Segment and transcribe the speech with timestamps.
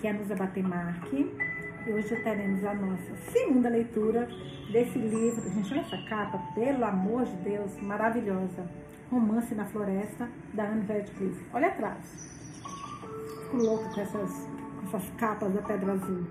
[0.00, 1.30] Aqui é a Nusa Batemarque.
[1.86, 4.26] E hoje teremos a nossa segunda leitura
[4.72, 5.46] desse livro.
[5.50, 8.66] Gente, olha essa capa, pelo amor de Deus, maravilhosa.
[9.10, 11.44] Romance na Floresta, da Anne Radcliffe.
[11.52, 12.32] Olha atrás.
[13.42, 14.48] Fico louca com essas,
[14.84, 16.26] essas capas da Pedra Azul.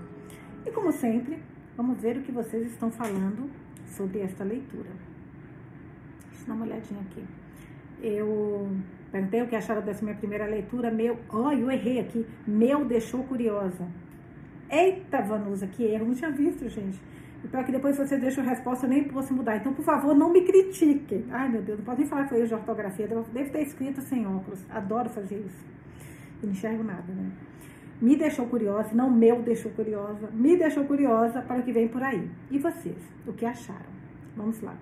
[0.65, 1.37] E como sempre,
[1.77, 3.51] vamos ver o que vocês estão falando
[3.85, 4.89] sobre esta leitura.
[6.31, 7.23] Deixa eu dar uma olhadinha aqui.
[8.01, 8.75] Eu
[9.11, 10.91] perguntei o que acharam dessa minha primeira leitura.
[10.91, 12.25] Meu, olha, eu errei aqui.
[12.47, 13.87] Meu deixou curiosa.
[14.69, 16.05] Eita, Vanusa, que erro.
[16.05, 16.99] Não tinha visto, gente.
[17.43, 19.55] E pior que depois você deixa a resposta, eu nem posso mudar.
[19.57, 21.25] Então, por favor, não me critique.
[21.31, 23.07] Ai, meu Deus, não posso nem falar que foi erro de ortografia.
[23.33, 24.65] Deve ter escrito sem óculos.
[24.69, 25.65] Adoro fazer isso.
[26.41, 27.31] Eu não enxergo nada, né?
[28.01, 30.29] Me deixou curiosa, não meu deixou curiosa.
[30.31, 32.29] Me deixou curiosa para o que vem por aí.
[32.49, 32.97] E vocês,
[33.27, 33.91] o que acharam?
[34.37, 34.75] Vamos lá.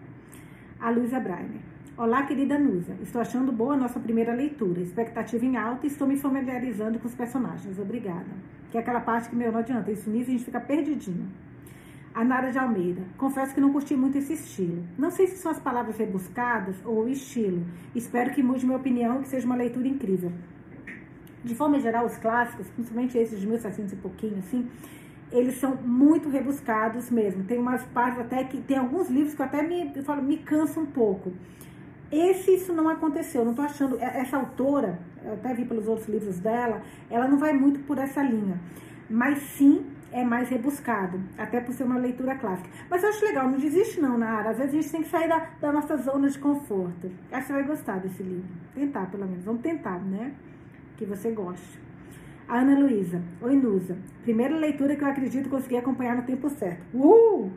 [0.80, 1.62] A Luísa Brainer.
[1.98, 2.96] Olá, querida Nusa.
[3.02, 4.80] Estou achando boa a nossa primeira leitura.
[4.82, 7.80] Expectativa em alta e estou me familiarizando com os personagens.
[7.80, 8.28] Obrigada.
[8.70, 9.92] Que é aquela parte que, meu, não adianta.
[9.92, 11.28] Isso nisso a gente fica perdidinho.
[12.14, 13.02] A Nara de Almeida.
[13.18, 14.84] Confesso que não curti muito esse estilo.
[14.96, 17.66] Não sei se são as palavras rebuscadas ou o estilo.
[17.96, 20.32] Espero que mude minha opinião e que seja uma leitura incrível.
[21.44, 24.70] De forma geral, os clássicos, principalmente esses de 1700 e pouquinho, assim,
[25.32, 27.44] eles são muito rebuscados mesmo.
[27.46, 30.38] Tem umas partes até que tem alguns livros que eu até me, eu falo, me
[30.38, 31.34] cansa um pouco.
[32.12, 34.00] Esse, isso não aconteceu, não tô achando.
[34.00, 38.22] É, essa autora, até vi pelos outros livros dela, ela não vai muito por essa
[38.22, 38.60] linha.
[39.10, 42.70] Mas sim, é mais rebuscado, até por ser uma leitura clássica.
[42.90, 44.52] Mas eu acho legal, não desiste não, Nara.
[44.52, 47.12] Às vezes a gente tem que sair da, da nossa zona de conforto.
[47.32, 48.48] Acho que você vai gostar desse livro.
[48.74, 49.44] Tentar, pelo menos.
[49.44, 50.34] Vamos tentar, né?
[50.96, 51.80] Que você goste.
[52.48, 53.22] A Ana Luísa.
[53.42, 53.98] Oi, Nusa.
[54.24, 56.82] Primeira leitura que eu acredito conseguir acompanhar no tempo certo.
[56.94, 57.52] Uh!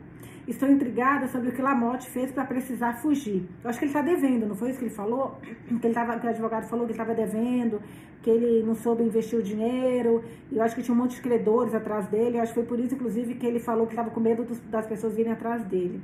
[0.47, 3.47] Estou intrigada sobre o que Lamotte fez para precisar fugir.
[3.63, 5.39] Eu acho que ele está devendo, não foi isso que ele falou?
[5.79, 7.81] Que, ele tava, que o advogado falou que ele estava devendo,
[8.21, 10.23] que ele não soube investir o dinheiro.
[10.51, 12.37] Eu acho que tinha um monte de credores atrás dele.
[12.37, 14.59] Eu acho que foi por isso, inclusive, que ele falou que estava com medo dos,
[14.61, 16.01] das pessoas virem atrás dele.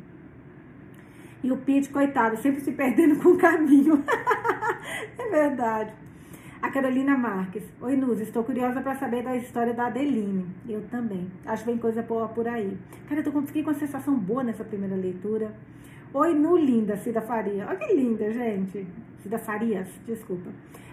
[1.44, 4.04] E o Pete, coitado, sempre se perdendo com o caminho.
[5.18, 5.94] é verdade.
[6.68, 7.64] A Carolina Marques.
[7.80, 10.46] Oi, Nuz, estou curiosa para saber da história da Adeline.
[10.68, 11.26] Eu também.
[11.46, 12.78] Acho que vem coisa boa por aí.
[13.08, 15.54] Cara, eu fiquei com uma sensação boa nessa primeira leitura.
[16.14, 17.66] Oi, Nu linda, Cida Faria.
[17.68, 18.86] Olha que linda, gente.
[19.24, 20.50] Cida Farias, desculpa.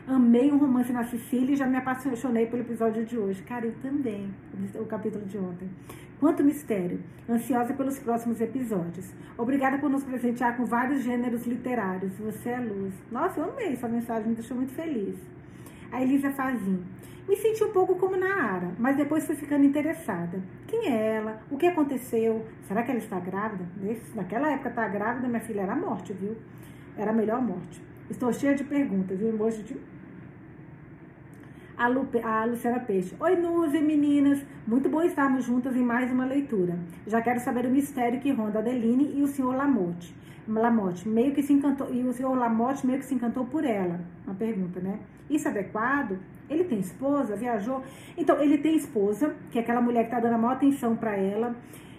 [0.06, 3.42] Amei um romance na Sicília e já me apaixonei pelo episódio de hoje.
[3.42, 4.32] Cara, eu também.
[4.76, 5.68] O capítulo de ontem.
[6.20, 7.00] Quanto mistério.
[7.28, 9.12] Ansiosa pelos próximos episódios.
[9.36, 12.16] Obrigada por nos presentear com vários gêneros literários.
[12.20, 12.94] Você é luz.
[13.10, 15.33] Nossa, eu amei essa mensagem, me deixou muito feliz
[15.94, 16.82] a Elisa Fazin.
[17.28, 20.42] Me senti um pouco como na Ara, mas depois fui ficando interessada.
[20.66, 21.40] Quem é ela?
[21.50, 22.44] O que aconteceu?
[22.62, 23.64] Será que ela está grávida?
[24.14, 26.36] naquela época, estar tá grávida, minha filha, era morte, viu?
[26.98, 27.80] Era a melhor morte.
[28.10, 29.28] Estou cheia de perguntas, viu?
[29.28, 29.76] Emoji de...
[31.76, 33.16] A, Lu, a Luciana Peixe.
[33.18, 34.40] Oi, Nuzi, meninas.
[34.64, 36.78] Muito bom estarmos juntas em mais uma leitura.
[37.04, 40.14] Já quero saber o mistério que ronda Adeline e o senhor Lamotte.
[40.46, 44.00] Lamotte meio que se encantou, e o senhor Lamotte meio que se encantou por ela.
[44.24, 45.00] Uma pergunta, né?
[45.28, 46.18] Isso é adequado?
[46.48, 47.34] Ele tem esposa?
[47.34, 47.82] Viajou?
[48.16, 51.16] Então, ele tem esposa, que é aquela mulher que tá dando a maior atenção para
[51.16, 51.56] ela.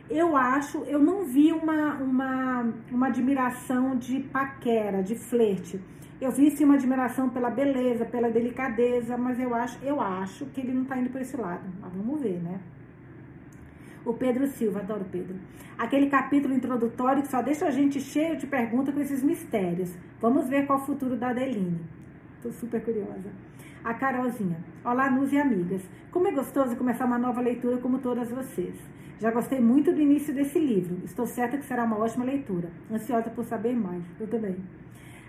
[0.10, 5.82] Eu acho, eu não vi uma, uma, uma admiração de paquera, de flerte.
[6.20, 10.62] Eu vi sim uma admiração pela beleza, pela delicadeza, mas eu acho, eu acho que
[10.62, 11.64] ele não tá indo por esse lado.
[11.82, 12.60] Mas vamos ver, né?
[14.06, 15.36] O Pedro Silva, adoro Pedro.
[15.78, 19.94] Aquele capítulo introdutório que só deixa a gente cheio de perguntas com esses mistérios.
[20.22, 21.82] Vamos ver qual é o futuro da Adeline.
[22.42, 23.30] Tô super curiosa.
[23.84, 24.58] A Carolzinha.
[24.86, 25.82] Olá, Nus e amigas.
[26.12, 28.76] Como é gostoso começar uma nova leitura como todas vocês.
[29.20, 30.98] Já gostei muito do início desse livro.
[31.04, 32.70] Estou certa que será uma ótima leitura.
[32.90, 34.04] Ansiosa por saber mais.
[34.18, 34.56] Eu também.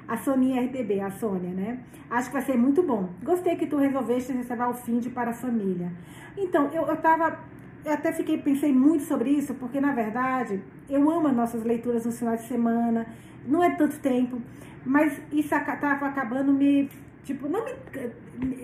[0.08, 1.80] A Soninha RTB, a Sônia, né?
[2.08, 3.10] Acho que vai ser muito bom.
[3.22, 5.90] Gostei que tu resolveste reservar o fim de para a família.
[6.36, 7.38] Então, eu, eu tava
[7.86, 12.04] eu até fiquei, pensei muito sobre isso, porque na verdade eu amo as nossas leituras
[12.04, 13.06] no final de semana,
[13.46, 14.42] não é tanto tempo,
[14.84, 16.90] mas isso estava acabando me.
[17.26, 17.72] Tipo, não me.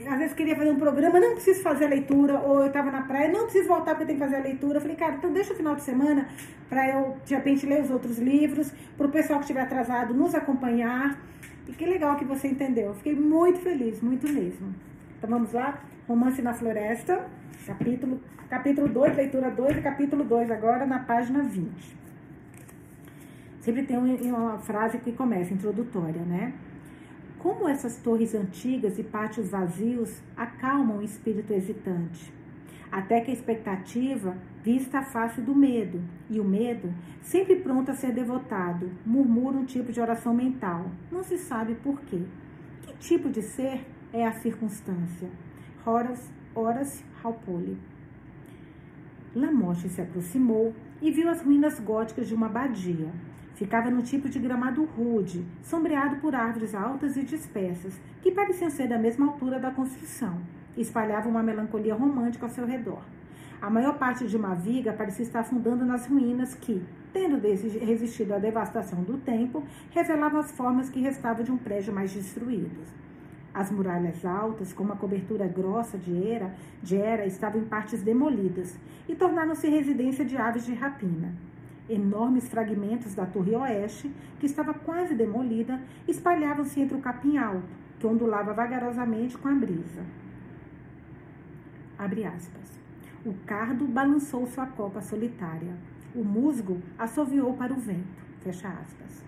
[0.07, 3.03] Às vezes queria fazer um programa, não preciso fazer a leitura, ou eu estava na
[3.03, 4.77] praia, não preciso voltar porque eu tenho que fazer a leitura.
[4.77, 6.29] Eu falei, cara, então deixa o final de semana
[6.69, 10.33] para eu, de repente, ler os outros livros, para o pessoal que estiver atrasado nos
[10.33, 11.21] acompanhar.
[11.67, 12.87] E que legal que você entendeu.
[12.87, 14.73] Eu fiquei muito feliz, muito mesmo.
[15.19, 15.83] Então vamos lá?
[16.07, 17.27] Romance na Floresta,
[17.67, 21.97] capítulo, capítulo 2, leitura 2 e capítulo 2 agora na página 20.
[23.61, 26.53] Sempre tem uma frase que começa, introdutória, né?
[27.43, 32.33] Como essas torres antigas e pátios vazios acalmam o espírito hesitante,
[32.89, 36.01] até que a expectativa vista a face do medo,
[36.31, 40.87] e o medo, sempre pronto a ser devotado, murmura um tipo de oração mental.
[41.11, 42.23] Não se sabe por quê.
[42.83, 45.29] Que tipo de ser é a circunstância?
[45.85, 47.77] Horace, Horace Walpole.
[49.35, 53.11] Lamotte se aproximou e viu as ruínas góticas de uma abadia.
[53.55, 58.89] Ficava no tipo de gramado rude, sombreado por árvores altas e dispersas, que pareciam ser
[58.89, 60.39] da mesma altura da construção,
[60.77, 63.03] e espalhavam uma melancolia romântica ao seu redor.
[63.61, 66.83] A maior parte de uma viga parecia estar afundando nas ruínas que,
[67.13, 72.11] tendo resistido à devastação do tempo, revelavam as formas que restavam de um prédio mais
[72.11, 72.81] destruído.
[73.55, 78.77] As muralhas altas, com uma cobertura grossa de era, de era estavam em partes demolidas
[79.07, 81.33] e tornaram-se residência de aves de rapina.
[81.93, 84.11] Enormes fragmentos da torre oeste,
[84.41, 87.69] que estava quase demolida, espalhavam-se entre o capim alto,
[87.99, 90.03] que ondulava vagarosamente com a brisa.
[91.99, 92.81] Abre aspas.
[93.25, 95.77] O cardo balançou sua copa solitária.
[96.15, 98.23] O musgo assoviou para o vento.
[98.41, 99.23] Fecha aspas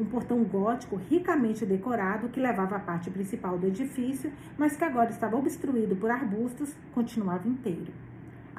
[0.00, 5.10] um portão gótico ricamente decorado que levava à parte principal do edifício, mas que agora
[5.10, 7.92] estava obstruído por arbustos, continuava inteiro.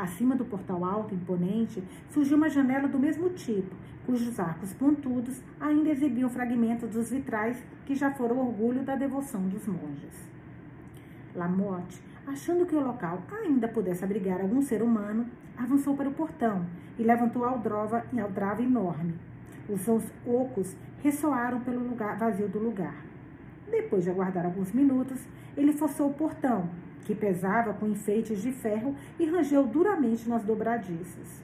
[0.01, 5.91] Acima do portal alto imponente surgiu uma janela do mesmo tipo, cujos arcos pontudos ainda
[5.91, 10.27] exibiam fragmentos dos vitrais que já foram orgulho da devoção dos monges.
[11.35, 16.65] Lamotte, achando que o local ainda pudesse abrigar algum ser humano, avançou para o portão
[16.97, 19.13] e levantou a aldrava, a aldrava enorme,
[19.69, 23.05] os sons ocos ressoaram pelo lugar vazio do lugar.
[23.69, 25.19] Depois de aguardar alguns minutos,
[25.55, 26.67] ele forçou o portão,
[27.11, 31.43] que pesava com enfeites de ferro, e rangeu duramente nas dobradiças.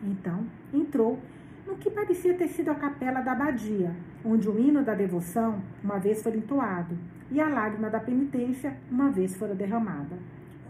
[0.00, 1.18] Então, entrou
[1.66, 3.94] no que parecia ter sido a capela da abadia,
[4.24, 6.96] onde o hino da devoção uma vez foi entoado
[7.30, 10.16] e a lágrima da penitência uma vez fora derramada.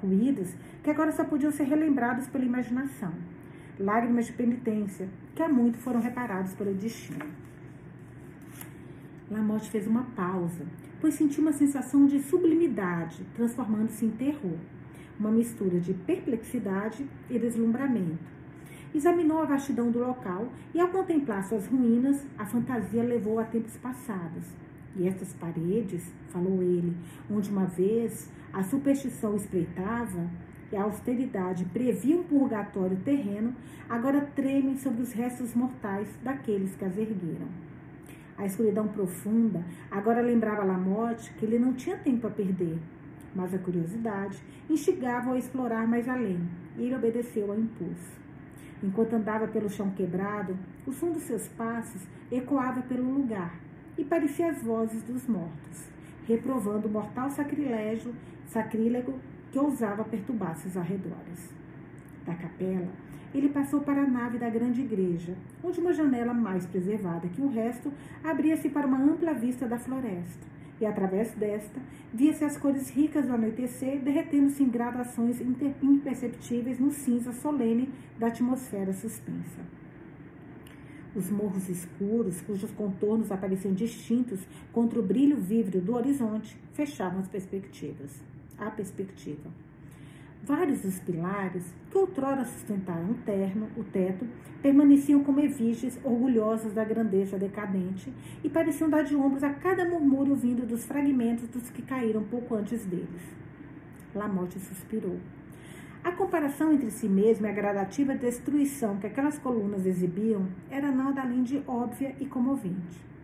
[0.03, 3.13] Ruídos que agora só podiam ser relembrados pela imaginação
[3.79, 7.25] lágrimas de penitência, que há muito foram reparados pelo destino.
[9.31, 10.65] Lamotte fez uma pausa,
[11.01, 14.59] pois sentiu uma sensação de sublimidade, transformando-se em terror,
[15.19, 18.39] uma mistura de perplexidade e deslumbramento.
[18.95, 23.77] Examinou a vastidão do local e, ao contemplar suas ruínas, a fantasia levou a tempos
[23.77, 24.45] passados.
[24.97, 26.97] E estas paredes, falou ele,
[27.31, 30.29] onde uma vez a superstição espreitava,
[30.71, 33.55] e a austeridade previa um purgatório terreno,
[33.89, 37.49] agora tremem sobre os restos mortais daqueles que as ergueram.
[38.39, 42.79] A escuridão profunda agora lembrava Lamotte que ele não tinha tempo a perder,
[43.35, 44.41] mas a curiosidade
[44.71, 46.41] instigava-o a explorar mais além,
[46.77, 48.17] e ele obedeceu ao impulso.
[48.81, 50.57] Enquanto andava pelo chão quebrado,
[50.87, 52.01] o som dos seus passos
[52.31, 53.59] ecoava pelo lugar
[53.99, 55.89] e parecia as vozes dos mortos,
[56.25, 58.15] reprovando o mortal sacrilégio,
[58.47, 59.19] sacrílego
[59.51, 61.53] que ousava perturbar seus arredores.
[62.25, 62.89] Da capela,
[63.35, 67.49] ele passou para a nave da grande igreja, onde uma janela mais preservada que o
[67.49, 67.93] resto
[68.23, 70.47] abria-se para uma ampla vista da floresta,
[70.81, 71.81] e através desta
[72.13, 75.41] via-se as cores ricas do anoitecer derretendo-se em gradações
[75.83, 79.61] imperceptíveis no cinza solene da atmosfera suspensa.
[81.15, 84.41] Os morros escuros, cujos contornos apareciam distintos
[84.73, 88.23] contra o brilho vívido do horizonte, fechavam as perspectivas
[88.59, 89.51] a perspectiva.
[90.49, 94.27] Vários dos pilares, que outrora sustentaram o, terno, o teto,
[94.63, 98.11] permaneciam como efígies orgulhosas da grandeza decadente
[98.43, 102.55] e pareciam dar de ombros a cada murmúrio vindo dos fragmentos dos que caíram pouco
[102.55, 103.21] antes deles.
[104.15, 105.19] Lamotte suspirou.
[106.03, 111.21] A comparação entre si mesmo e a gradativa destruição que aquelas colunas exibiam era nada
[111.21, 113.18] além de óbvia e comovente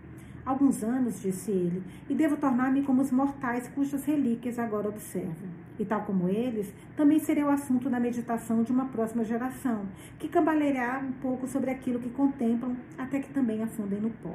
[0.44, 5.46] alguns anos, disse ele, e devo tornar-me como os mortais cujas relíquias agora observo.
[5.78, 9.86] E tal como eles, também serei o assunto da meditação de uma próxima geração,
[10.18, 14.34] que cambaleará um pouco sobre aquilo que contemplam, até que também afundem no pó.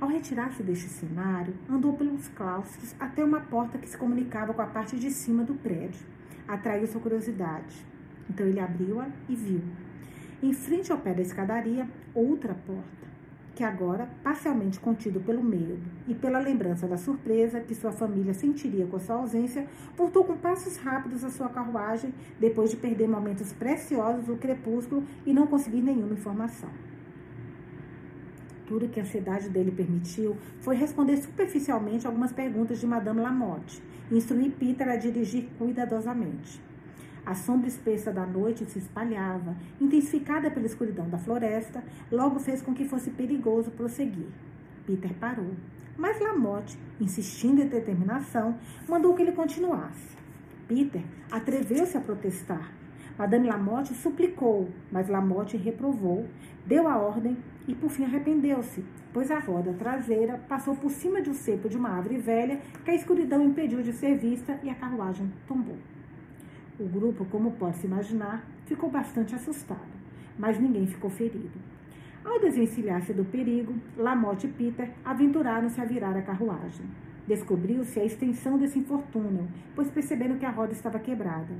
[0.00, 4.66] Ao retirar-se deste cenário, andou pelos claustros até uma porta que se comunicava com a
[4.66, 6.04] parte de cima do prédio.
[6.46, 7.86] Atraiu sua curiosidade.
[8.28, 9.62] Então ele abriu-a e viu.
[10.42, 13.11] Em frente ao pé da escadaria, outra porta
[13.54, 15.78] que agora, parcialmente contido pelo medo
[16.08, 19.66] e pela lembrança da surpresa que sua família sentiria com sua ausência,
[19.96, 25.32] voltou com passos rápidos à sua carruagem depois de perder momentos preciosos do crepúsculo e
[25.32, 26.70] não conseguir nenhuma informação.
[28.66, 34.16] Tudo que a ansiedade dele permitiu foi responder superficialmente algumas perguntas de Madame Lamotte e
[34.16, 36.71] instruir Peter a dirigir cuidadosamente.
[37.24, 42.74] A sombra espessa da noite se espalhava, intensificada pela escuridão da floresta, logo fez com
[42.74, 44.26] que fosse perigoso prosseguir.
[44.84, 45.52] Peter parou,
[45.96, 50.16] mas Lamotte, insistindo em determinação, mandou que ele continuasse.
[50.66, 52.72] Peter atreveu-se a protestar.
[53.16, 56.26] Madame Lamotte suplicou, mas Lamotte reprovou,
[56.66, 57.36] deu a ordem
[57.68, 61.76] e por fim arrependeu-se, pois a roda traseira passou por cima de um cepo de
[61.76, 65.76] uma árvore velha que a escuridão impediu de ser vista e a carruagem tombou.
[66.80, 69.80] O grupo, como pode-se imaginar, ficou bastante assustado,
[70.38, 71.50] mas ninguém ficou ferido.
[72.24, 76.86] Ao desvencilhar-se do perigo, Lamotte e Peter aventuraram-se a virar a carruagem.
[77.26, 81.54] Descobriu-se a extensão desse infortúnio, pois perceberam que a roda estava quebrada.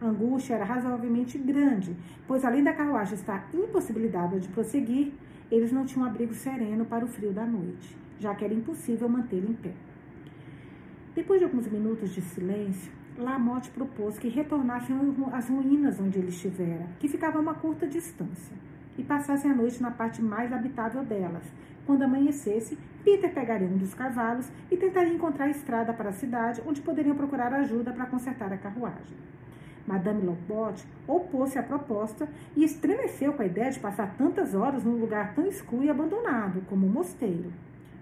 [0.00, 1.94] A angústia era razoavelmente grande,
[2.26, 5.12] pois além da carruagem estar impossibilitada de prosseguir,
[5.50, 9.50] eles não tinham abrigo sereno para o frio da noite, já que era impossível mantê-lo
[9.50, 9.72] em pé.
[11.14, 14.96] Depois de alguns minutos de silêncio, Lamotte propôs que retornassem
[15.32, 18.56] às ruínas onde ele estivera, que ficava a uma curta distância,
[18.98, 21.44] e passassem a noite na parte mais habitável delas.
[21.86, 26.60] Quando amanhecesse, Peter pegaria um dos cavalos e tentaria encontrar a estrada para a cidade,
[26.66, 29.16] onde poderiam procurar ajuda para consertar a carruagem.
[29.86, 34.96] Madame Lobotte opôs-se à proposta e estremeceu com a ideia de passar tantas horas num
[34.96, 37.52] lugar tão escuro e abandonado como um mosteiro.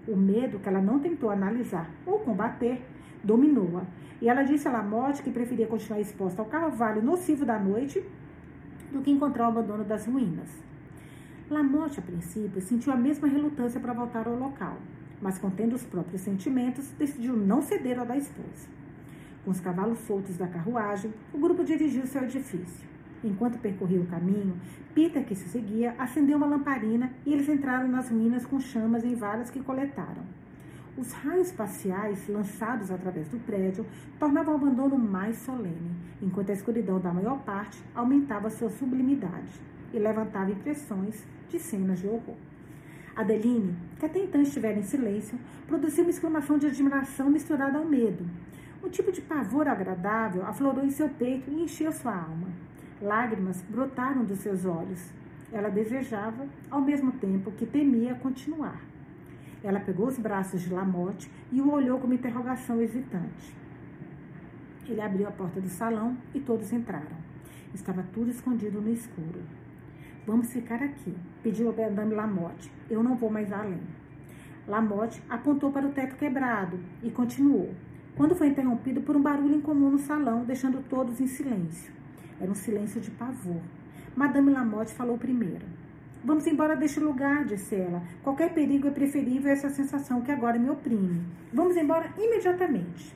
[0.07, 2.81] O medo que ela não tentou analisar ou combater
[3.23, 3.83] dominou-a,
[4.21, 8.03] e ela disse a Lamotte que preferia continuar exposta ao cavalo nocivo da noite
[8.91, 10.49] do que encontrar o abandono das ruínas.
[11.49, 14.77] Lamotte, a princípio, sentiu a mesma relutância para voltar ao local,
[15.21, 18.67] mas contendo os próprios sentimentos, decidiu não ceder ao da esposa.
[19.43, 22.87] Com os cavalos soltos da carruagem, o grupo dirigiu-se ao edifício.
[23.23, 24.57] Enquanto percorria o caminho,
[24.93, 29.15] Peter, que se seguia, acendeu uma lamparina e eles entraram nas ruínas com chamas em
[29.15, 30.23] varas que coletaram.
[30.95, 33.83] Os raios espaciais lançados através do prédio
[34.19, 39.51] tornavam o abandono mais solene, enquanto a escuridão da maior parte aumentava sua sublimidade
[39.91, 42.35] e levantava impressões de cenas de horror.
[43.15, 48.23] Adeline, que até então estivera em silêncio, produziu uma exclamação de admiração misturada ao medo.
[48.83, 52.49] Um tipo de pavor agradável aflorou em seu peito e encheu sua alma.
[53.01, 55.11] Lágrimas brotaram dos seus olhos.
[55.51, 58.92] Ela desejava, ao mesmo tempo que temia, continuar.
[59.63, 63.55] Ela pegou os braços de Lamotte e o olhou com uma interrogação hesitante.
[64.87, 67.15] Ele abriu a porta do salão e todos entraram.
[67.73, 69.41] Estava tudo escondido no escuro.
[70.27, 72.71] Vamos ficar aqui, pediu a Madame Lamotte.
[72.89, 73.81] Eu não vou mais além.
[74.67, 77.73] Lamotte apontou para o teto quebrado e continuou,
[78.15, 81.91] quando foi interrompido por um barulho incomum no salão, deixando todos em silêncio.
[82.39, 83.61] Era um silêncio de pavor.
[84.15, 85.65] Madame Lamotte falou primeiro.
[86.25, 88.01] Vamos embora deste lugar, disse ela.
[88.23, 91.21] Qualquer perigo é preferível a essa sensação que agora me oprime.
[91.51, 93.13] Vamos embora imediatamente.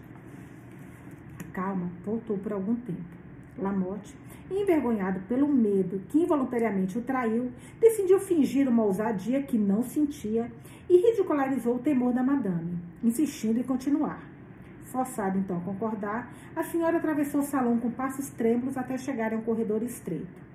[1.39, 3.17] A calma voltou por algum tempo.
[3.57, 4.13] Lamotte,
[4.51, 7.49] envergonhado pelo medo que involuntariamente o traiu,
[7.79, 10.51] decidiu fingir uma ousadia que não sentia
[10.89, 14.21] e ridicularizou o temor da madame, insistindo em continuar.
[14.83, 19.37] Forçado então a concordar, a senhora atravessou o salão com passos trêmulos até chegar a
[19.37, 20.47] um corredor estreito.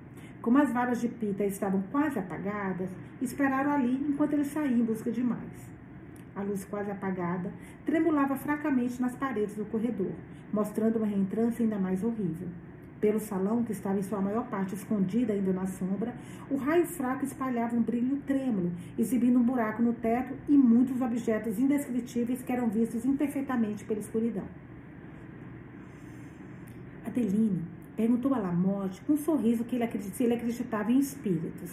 [0.43, 5.09] Como as varas de Pita estavam quase apagadas, esperaram ali enquanto ele saía em busca
[5.09, 5.71] de mais.
[6.35, 7.53] A luz quase apagada
[7.87, 10.11] tremulava fracamente nas paredes do corredor,
[10.53, 12.49] mostrando uma reentrância ainda mais horrível.
[13.01, 16.13] Pelo salão, que estava em sua maior parte escondida ainda na sombra,
[16.51, 21.57] o raio fraco espalhava um brilho trêmulo, exibindo um buraco no teto e muitos objetos
[21.59, 24.45] indescritíveis que eram vistos imperfeitamente pela escuridão.
[27.07, 27.63] Adeline
[28.03, 31.71] Perguntou a Lamotte com um sorriso que ele se ele acreditava em espíritos.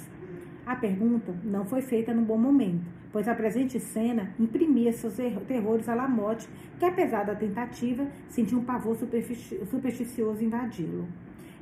[0.64, 5.16] A pergunta não foi feita num bom momento, pois a presente cena imprimia seus
[5.48, 11.08] terrores a Lamotte, que apesar da tentativa, sentia um pavor supersticioso invadi-lo.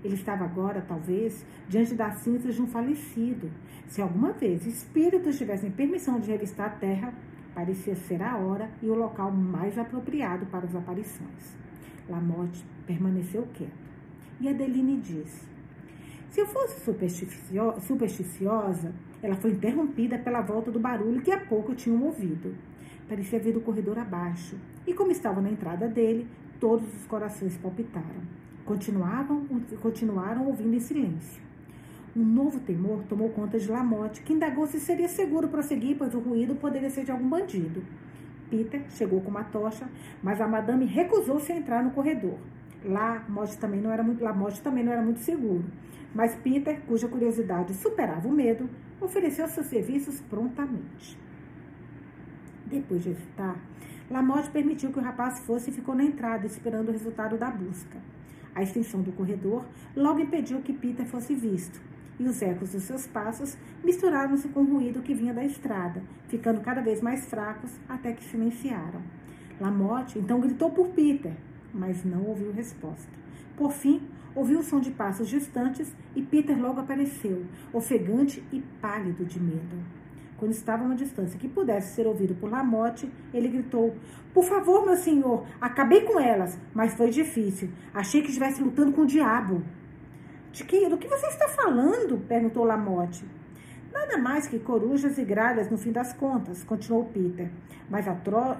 [0.03, 3.49] Ele estava agora, talvez, diante das cinzas de um falecido.
[3.87, 7.13] Se alguma vez espíritos tivessem permissão de revistar a terra,
[7.55, 11.55] parecia ser a hora e o local mais apropriado para as aparições.
[12.09, 13.86] Lamotte permaneceu quieto.
[14.39, 15.47] E Adeline disse:
[16.29, 16.79] Se eu fosse
[17.81, 22.55] supersticiosa, ela foi interrompida pela volta do barulho que há pouco tinham ouvido.
[23.09, 26.27] Parecia vir do corredor abaixo, e como estavam na entrada dele,
[26.59, 28.21] todos os corações palpitaram.
[28.65, 29.45] Continuavam,
[29.81, 31.41] continuaram ouvindo em silêncio.
[32.15, 36.19] Um novo temor tomou conta de Lamotte, que indagou se seria seguro prosseguir, pois o
[36.19, 37.83] ruído poderia ser de algum bandido.
[38.49, 39.87] Peter chegou com uma tocha,
[40.21, 42.37] mas a madame recusou-se a entrar no corredor.
[42.85, 45.65] Lá, Morte também não era muito, lá, também não era muito seguro.
[46.13, 48.69] Mas Peter, cuja curiosidade superava o medo,
[49.01, 51.17] ofereceu seus serviços prontamente.
[52.65, 53.57] Depois de hesitar,
[54.09, 57.97] Lamotte permitiu que o rapaz fosse e ficou na entrada, esperando o resultado da busca.
[58.55, 59.65] A extensão do corredor
[59.95, 61.79] logo impediu que Peter fosse visto,
[62.19, 66.61] e os ecos dos seus passos misturaram-se com o ruído que vinha da estrada, ficando
[66.61, 69.01] cada vez mais fracos até que silenciaram.
[69.59, 71.33] Lamotte então gritou por Peter,
[71.77, 73.11] mas não ouviu resposta.
[73.55, 74.01] Por fim,
[74.35, 79.77] ouviu o som de passos distantes e Peter logo apareceu, ofegante e pálido de medo.
[80.37, 83.95] Quando estava a uma distância que pudesse ser ouvido por Lamotte, ele gritou:
[84.33, 87.69] Por favor, meu senhor, acabei com elas, mas foi difícil.
[87.93, 89.63] Achei que estivesse lutando com o diabo.
[90.51, 92.19] De que, do que você está falando?
[92.27, 93.25] perguntou Lamotte.
[93.97, 97.49] Nada mais que corujas e gralhas no fim das contas, continuou Peter.
[97.89, 98.13] Mas a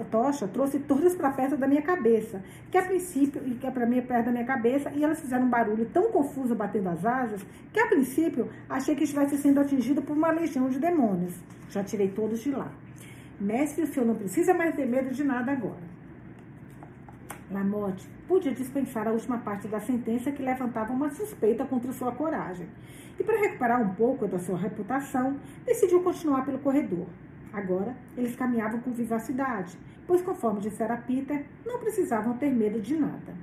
[0.09, 2.41] tocha trouxe todas para perto da minha cabeça,
[2.71, 5.45] que a princípio, e que é para mim perto da minha cabeça, e elas fizeram
[5.45, 10.01] um barulho tão confuso batendo as asas, que a princípio achei que estivesse sendo atingido
[10.01, 11.35] por uma legião de demônios.
[11.69, 12.71] Já tirei todos de lá.
[13.39, 15.96] Mestre, o senhor não precisa mais ter medo de nada agora.
[17.49, 22.67] Lamotte podia dispensar a última parte da sentença que levantava uma suspeita contra sua coragem.
[23.17, 27.07] E para recuperar um pouco da sua reputação, decidiu continuar pelo corredor.
[27.53, 33.33] Agora, eles caminhavam com vivacidade, pois, conforme dissera Peter, não precisavam ter medo de nada.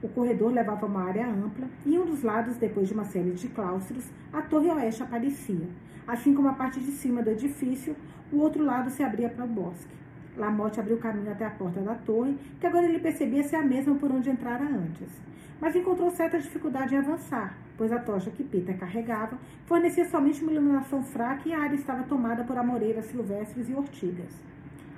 [0.00, 3.32] O corredor levava uma área ampla e em um dos lados, depois de uma série
[3.32, 5.68] de claustros, a torre oeste aparecia.
[6.06, 7.94] Assim como a parte de cima do edifício,
[8.32, 10.01] o outro lado se abria para o bosque.
[10.36, 13.94] Lamotte abriu caminho até a porta da torre, que agora ele percebia ser a mesma
[13.96, 15.08] por onde entrara antes.
[15.60, 20.52] Mas encontrou certa dificuldade em avançar, pois a tocha que Peter carregava fornecia somente uma
[20.52, 24.32] iluminação fraca e a área estava tomada por amoreiras silvestres e ortigas.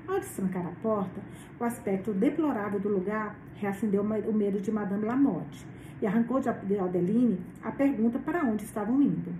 [0.06, 1.20] Ao destrancar a porta,
[1.58, 5.66] o aspecto deplorável do lugar reacendeu o medo de Madame Lamotte
[6.00, 6.48] e arrancou de
[6.78, 9.32] Adeline a pergunta para onde estavam indo.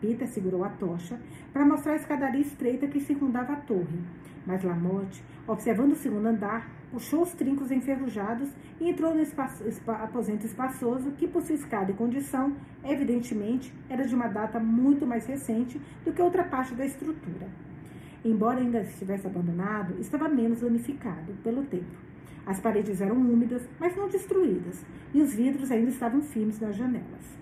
[0.00, 1.18] Peter segurou a tocha
[1.52, 3.98] para mostrar a escadaria estreita que circundava a torre,
[4.46, 8.48] mas Lamotte, observando o segundo andar, puxou os trincos enferrujados
[8.80, 14.14] e entrou no espaço, aposento espaçoso que, por sua escada e condição, evidentemente era de
[14.14, 17.48] uma data muito mais recente do que outra parte da estrutura.
[18.24, 22.06] Embora ainda estivesse abandonado, estava menos danificado pelo tempo.
[22.44, 27.36] As paredes eram úmidas, mas não destruídas, e os vidros ainda estavam firmes nas janelas.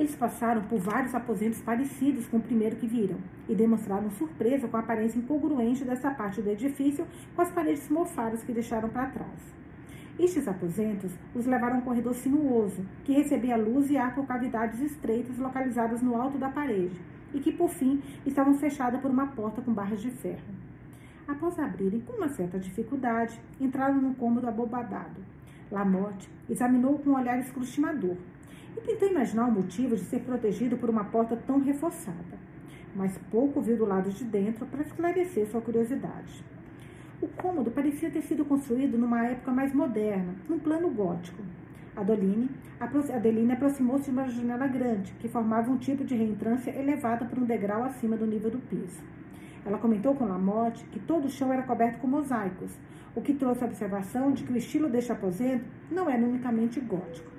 [0.00, 4.78] Eles passaram por vários aposentos parecidos com o primeiro que viram e demonstraram surpresa com
[4.78, 9.54] a aparência incongruente dessa parte do edifício com as paredes mofadas que deixaram para trás.
[10.18, 14.80] Estes aposentos os levaram a um corredor sinuoso, que recebia luz e ar por cavidades
[14.80, 16.98] estreitas localizadas no alto da parede,
[17.34, 20.54] e que, por fim, estavam fechadas por uma porta com barras de ferro.
[21.28, 25.20] Após abrirem com uma certa dificuldade, entraram num cômodo abobadado.
[25.70, 28.16] Lamotte examinou com um olhar escrutinador,
[28.76, 32.38] e tentou imaginar o motivo de ser protegido por uma porta tão reforçada,
[32.94, 36.44] mas pouco viu do lado de dentro para esclarecer sua curiosidade.
[37.20, 41.42] O cômodo parecia ter sido construído numa época mais moderna, num plano gótico.
[41.94, 42.48] Adeline,
[42.80, 47.44] Adeline aproximou-se de uma janela grande, que formava um tipo de reentrância elevada por um
[47.44, 49.02] degrau acima do nível do piso.
[49.66, 52.72] Ela comentou com Lamotte que todo o chão era coberto com mosaicos,
[53.14, 57.30] o que trouxe a observação de que o estilo deste aposento não era unicamente gótico.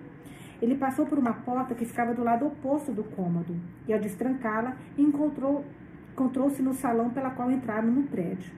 [0.61, 3.55] Ele passou por uma porta que ficava do lado oposto do cômodo
[3.87, 5.65] e, ao destrancá-la, encontrou,
[6.13, 8.51] encontrou-se no salão pela qual entraram no prédio.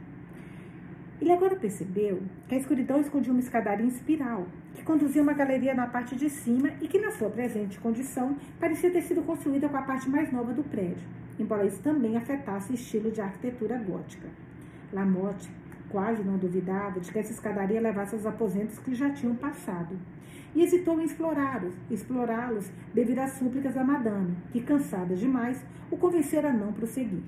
[1.22, 5.74] Ele agora percebeu que a escuridão escondia uma escadaria em espiral, que conduzia uma galeria
[5.74, 9.78] na parte de cima e que, na sua presente condição, parecia ter sido construída com
[9.78, 11.08] a parte mais nova do prédio,
[11.40, 14.28] embora isso também afetasse o estilo de arquitetura gótica.
[14.92, 15.50] Lamotte
[15.90, 19.96] quase não duvidava de que essa escadaria levasse aos aposentos que já tinham passado
[20.56, 26.50] e hesitou em explorá-los, explorá-los devido às súplicas da madame, que, cansada demais, o convencera
[26.50, 27.24] a não prosseguir.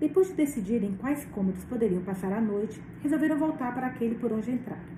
[0.00, 4.50] Depois de decidirem quais cômodos poderiam passar a noite, resolveram voltar para aquele por onde
[4.50, 4.94] entraram.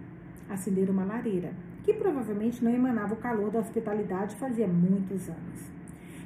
[0.48, 1.52] Acenderam uma lareira,
[1.84, 5.76] que provavelmente não emanava o calor da hospitalidade fazia muitos anos.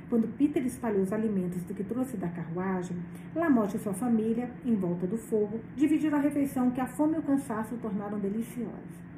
[0.09, 2.97] Quando Peter espalhou os alimentos do que trouxe da carruagem,
[3.35, 7.19] Lamotte e sua família, em volta do fogo, dividiram a refeição que a fome e
[7.19, 9.10] o cansaço tornaram deliciosa.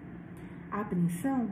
[0.81, 1.49] Apreensão,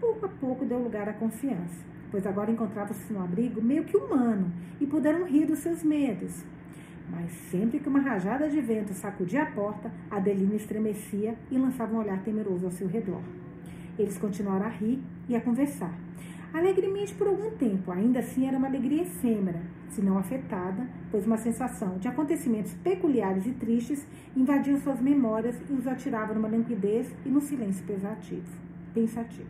[0.00, 4.52] pouco a pouco, deu lugar à confiança, pois agora encontrava-se no abrigo meio que humano
[4.80, 6.44] e puderam rir dos seus medos.
[7.10, 11.98] Mas sempre que uma rajada de vento sacudia a porta, Adelina estremecia e lançava um
[11.98, 13.22] olhar temeroso ao seu redor.
[13.98, 15.92] Eles continuaram a rir e a conversar.
[16.54, 21.36] Alegremente por algum tempo, ainda assim era uma alegria efêmera, se não afetada, pois uma
[21.36, 27.28] sensação de acontecimentos peculiares e tristes invadiam suas memórias e os atirava numa limpidez e
[27.28, 28.46] num silêncio pesativo,
[28.94, 29.48] pensativo.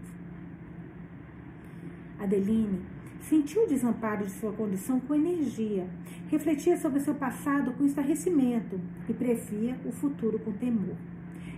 [2.18, 2.80] Adeline
[3.20, 5.86] sentiu o desamparo de sua condição com energia,
[6.30, 10.96] refletia sobre seu passado com estarrecimento e previa o futuro com temor.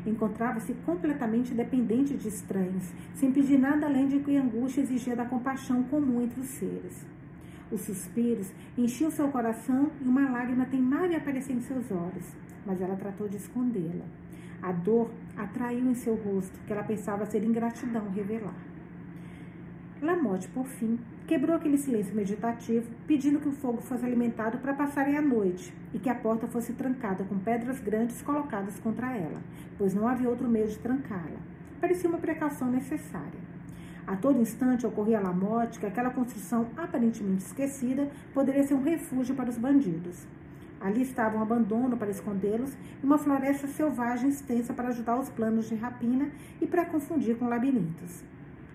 [0.06, 5.24] Encontrava-se completamente dependente de estranhos, sem pedir nada além de que a angústia exigia da
[5.24, 7.04] compaixão comum entre os seres.
[7.70, 12.94] Os suspiros enchiam seu coração e uma lágrima teimava aparecer em seus olhos, mas ela
[12.94, 14.04] tratou de escondê-la.
[14.62, 18.54] A dor atraiu em seu rosto, que ela pensava ser ingratidão revelar.
[20.00, 25.16] Lamotte, por fim, quebrou aquele silêncio meditativo, pedindo que o fogo fosse alimentado para passarem
[25.16, 29.40] a noite e que a porta fosse trancada com pedras grandes colocadas contra ela,
[29.76, 31.40] pois não havia outro meio de trancá-la.
[31.80, 33.56] Parecia uma precaução necessária.
[34.06, 39.34] A todo instante ocorria a Lamotte que aquela construção aparentemente esquecida poderia ser um refúgio
[39.34, 40.24] para os bandidos.
[40.80, 45.68] Ali estava um abandono para escondê-los e uma floresta selvagem extensa para ajudar os planos
[45.68, 48.22] de rapina e para confundir com labirintos.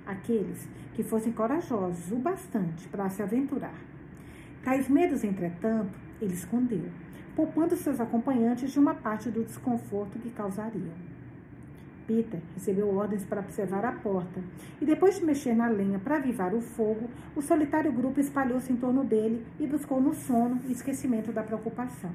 [0.05, 0.67] Aqueles
[1.01, 3.73] que fossem corajosos o bastante para se aventurar.
[4.63, 6.85] Tais medos, entretanto, ele escondeu,
[7.35, 10.93] poupando seus acompanhantes de uma parte do desconforto que causariam.
[12.05, 14.43] Peter recebeu ordens para observar a porta
[14.79, 18.75] e, depois de mexer na lenha para avivar o fogo, o solitário grupo espalhou-se em
[18.75, 22.11] torno dele e buscou no sono e esquecimento da preocupação.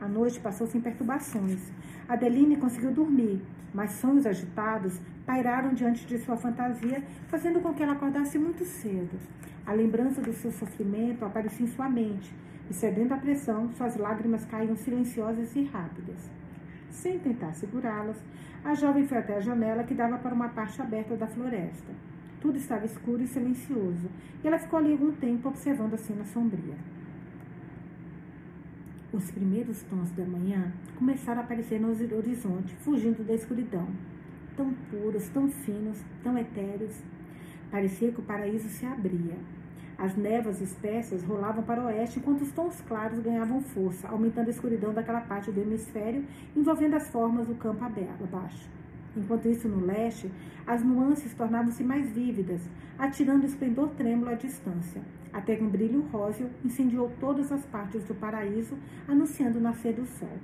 [0.00, 1.72] A noite passou sem perturbações.
[2.08, 7.92] Adeline conseguiu dormir, mas sonhos agitados pairaram diante de sua fantasia, fazendo com que ela
[7.92, 9.18] acordasse muito cedo.
[9.66, 12.34] A lembrança do seu sofrimento aparecia em sua mente,
[12.70, 16.30] e cedendo à pressão, suas lágrimas caíam silenciosas e rápidas.
[16.90, 18.22] Sem tentar segurá-las,
[18.64, 21.92] a jovem foi até a janela que dava para uma parte aberta da floresta.
[22.40, 24.08] Tudo estava escuro e silencioso,
[24.42, 26.76] e ela ficou ali algum tempo observando a cena sombria.
[29.12, 33.86] Os primeiros tons da manhã começaram a aparecer no horizonte, fugindo da escuridão.
[34.56, 37.02] Tão puros, tão finos, tão etéreos.
[37.70, 39.36] Parecia que o paraíso se abria.
[39.96, 44.50] As névoas espessas rolavam para o oeste, enquanto os tons claros ganhavam força, aumentando a
[44.50, 46.24] escuridão daquela parte do hemisfério,
[46.56, 48.68] envolvendo as formas do campo abaixo.
[49.16, 50.30] Enquanto isso, no leste,
[50.66, 52.60] as nuances tornavam-se mais vívidas,
[52.98, 55.00] atirando esplendor trêmulo à distância,
[55.32, 60.04] até que um brilho róseo incendiou todas as partes do paraíso, anunciando o nascer do
[60.04, 60.36] sol.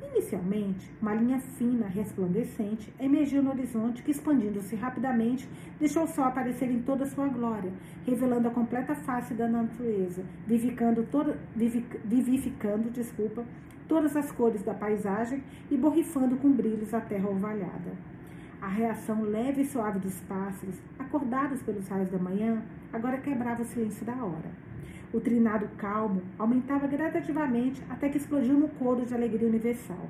[0.00, 6.70] Inicialmente, uma linha fina, resplandecente, emergiu no horizonte que, expandindo-se rapidamente, deixou o sol aparecer
[6.70, 7.72] em toda a sua glória,
[8.06, 11.38] revelando a completa face da natureza, vivificando, toda,
[12.04, 13.44] vivificando desculpa,
[13.88, 17.92] todas as cores da paisagem e borrifando com brilhos a terra orvalhada.
[18.60, 23.64] A reação leve e suave dos pássaros, acordados pelos raios da manhã, agora quebrava o
[23.64, 24.67] silêncio da hora.
[25.12, 30.06] O trinado calmo aumentava gradativamente até que explodiu no coro de alegria universal.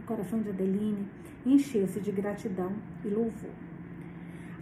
[0.00, 1.08] O coração de Adeline
[1.46, 3.50] encheu-se de gratidão e louvor.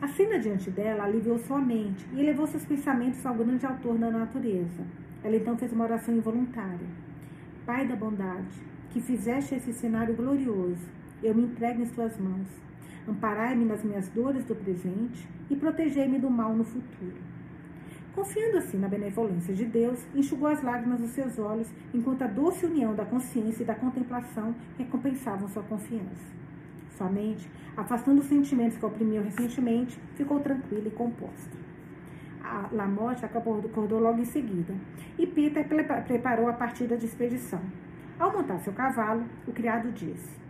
[0.01, 4.11] A cena diante dela aliviou sua mente e elevou seus pensamentos ao grande autor da
[4.11, 4.85] natureza.
[5.25, 6.87] Ela então fez uma oração involuntária.
[7.67, 10.87] Pai da bondade, que fizeste esse cenário glorioso,
[11.21, 12.47] eu me entrego em tuas mãos.
[13.09, 17.34] Amparai-me nas minhas dores do presente e protegei-me do mal no futuro.
[18.15, 22.65] Confiando assim na benevolência de Deus, enxugou as lágrimas dos seus olhos, enquanto a doce
[22.65, 26.33] união da consciência e da contemplação recompensavam sua confiança.
[26.97, 31.57] Sua mente, afastando os sentimentos que oprimiam recentemente, ficou tranquila e composta.
[32.41, 34.73] A Lamotte acordou logo em seguida,
[35.19, 35.67] e Peter
[36.07, 37.61] preparou a partida de expedição.
[38.17, 40.44] Ao montar seu cavalo, o criado disse: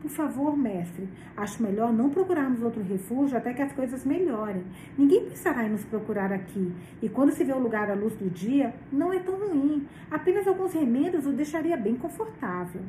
[0.00, 4.64] por favor, mestre, acho melhor não procurarmos outro refúgio até que as coisas melhorem.
[4.96, 6.72] Ninguém pensará em nos procurar aqui.
[7.02, 9.86] E quando se vê o lugar à luz do dia, não é tão ruim.
[10.10, 12.82] Apenas alguns remédios o deixaria bem confortável.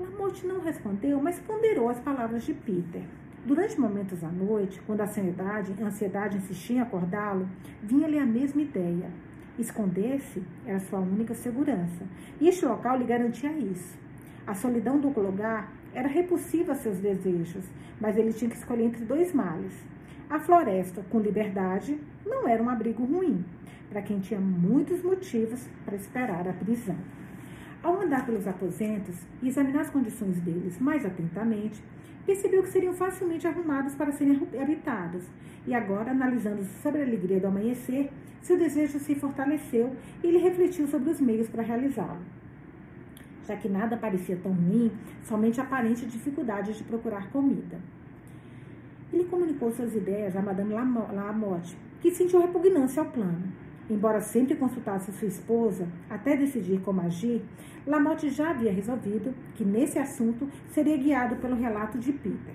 [0.00, 3.02] Lamotte não respondeu, mas ponderou as palavras de Peter.
[3.44, 7.48] Durante momentos à noite, quando a ansiedade, a ansiedade insistia em acordá-lo,
[7.82, 9.10] vinha-lhe a mesma ideia.
[9.58, 12.06] Esconder-se era sua única segurança,
[12.40, 14.01] e este local lhe garantia isso.
[14.44, 17.64] A solidão do lugar era repulsiva a seus desejos,
[18.00, 19.72] mas ele tinha que escolher entre dois males.
[20.28, 23.44] A floresta, com liberdade, não era um abrigo ruim,
[23.88, 26.96] para quem tinha muitos motivos para esperar a prisão.
[27.84, 31.80] Ao andar pelos aposentos e examinar as condições deles mais atentamente,
[32.26, 35.22] percebeu que seriam facilmente arrumados para serem habitados,
[35.68, 40.88] e agora, analisando sobre a alegria do amanhecer, seu desejo se fortaleceu e ele refletiu
[40.88, 42.41] sobre os meios para realizá-lo
[43.52, 44.90] já que nada parecia tão ruim,
[45.22, 47.78] somente aparente dificuldade de procurar comida.
[49.12, 53.42] Ele comunicou suas ideias a Madame Lamotte, que sentiu repugnância ao plano.
[53.90, 57.42] Embora sempre consultasse sua esposa até decidir como agir,
[57.86, 62.54] Lamotte já havia resolvido que nesse assunto seria guiado pelo relato de Peter.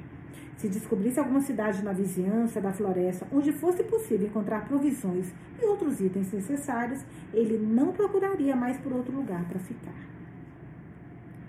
[0.55, 5.31] Se descobrisse alguma cidade na vizinhança da floresta onde fosse possível encontrar provisões
[5.61, 10.16] e outros itens necessários, ele não procuraria mais por outro lugar para ficar.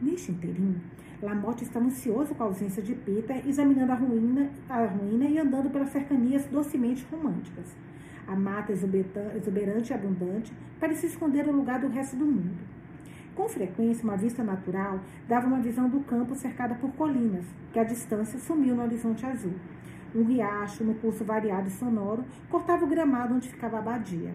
[0.00, 0.80] Neste inteirinho,
[1.20, 5.70] Lamotte estava ansioso com a ausência de Peter, examinando a ruína, a ruína e andando
[5.70, 7.76] pelas cercanias docemente românticas.
[8.24, 12.62] A mata exuberante e abundante parecia esconder o lugar do resto do mundo.
[13.34, 17.84] Com frequência, uma vista natural dava uma visão do campo cercada por colinas, que à
[17.84, 19.54] distância sumiu no horizonte azul.
[20.14, 24.32] Um riacho, no curso variado e sonoro, cortava o gramado onde ficava a abadia.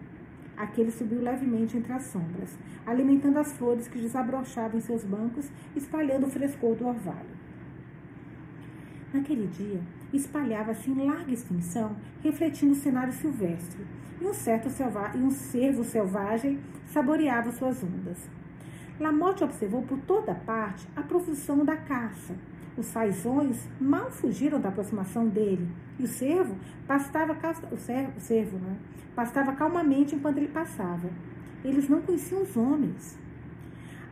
[0.56, 6.26] Aquele subiu levemente entre as sombras, alimentando as flores que desabrochavam em seus bancos, espalhando
[6.26, 7.34] o frescor do orvalho.
[9.12, 9.80] Naquele dia,
[10.12, 13.84] espalhava-se em larga extensão, refletindo o cenário silvestre,
[14.20, 18.28] e um certo selva e um cervo selvagem saboreava suas ondas.
[18.98, 22.34] Lamotte observou por toda parte a profusão da caça.
[22.76, 26.56] Os fazões mal fugiram da aproximação dele, e o cervo
[26.88, 27.36] pastava
[27.70, 28.76] o cervo, o cervo, né?
[29.14, 31.08] pastava calmamente enquanto ele passava.
[31.64, 33.18] Eles não conheciam os homens.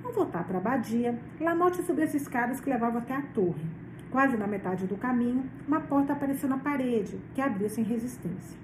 [0.04, 3.66] Ao voltar para a abadia, Lamotte subiu as escadas que levavam até a torre.
[4.10, 8.58] Quase na metade do caminho, uma porta apareceu na parede, que abriu sem resistência.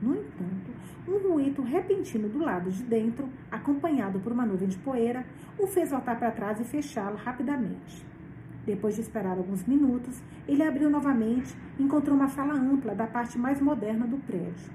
[0.00, 0.70] No entanto,
[1.06, 5.24] um ruído repentino do lado de dentro, acompanhado por uma nuvem de poeira,
[5.58, 8.07] o fez voltar para trás e fechá-la rapidamente.
[8.68, 13.38] Depois de esperar alguns minutos, ele abriu novamente e encontrou uma sala ampla da parte
[13.38, 14.70] mais moderna do prédio.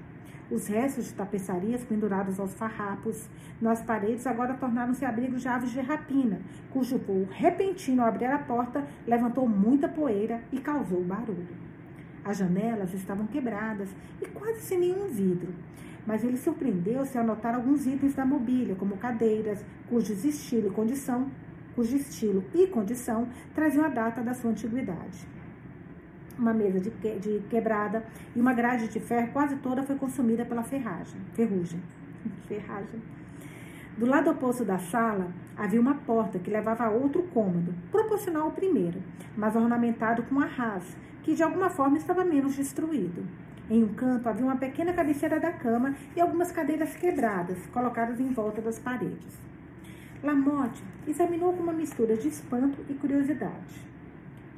[0.50, 3.30] Os restos de tapeçarias pendurados aos farrapos
[3.62, 6.40] nas paredes agora tornaram-se abrigos de aves de rapina,
[6.72, 11.46] cujo voo repentino ao abrir a porta levantou muita poeira e causou barulho.
[12.24, 15.54] As janelas estavam quebradas e quase sem nenhum vidro,
[16.04, 21.30] mas ele surpreendeu-se ao notar alguns itens da mobília, como cadeiras, cujos estilo e condição,
[21.74, 25.26] cujo estilo e condição traziam a data da sua antiguidade
[26.38, 30.44] uma mesa de, que, de quebrada e uma grade de ferro quase toda foi consumida
[30.44, 31.80] pela ferragem, ferrugem.
[32.48, 33.00] ferragem.
[33.96, 38.50] Do lado oposto da sala havia uma porta que levava a outro cômodo, proporcional ao
[38.50, 39.00] primeiro,
[39.36, 40.84] mas ornamentado com arras,
[41.22, 43.24] que de alguma forma estava menos destruído.
[43.70, 48.32] Em um canto havia uma pequena cabeceira da cama e algumas cadeiras quebradas, colocadas em
[48.32, 49.38] volta das paredes.
[50.24, 53.86] Lamotte examinou com uma mistura de espanto e curiosidade.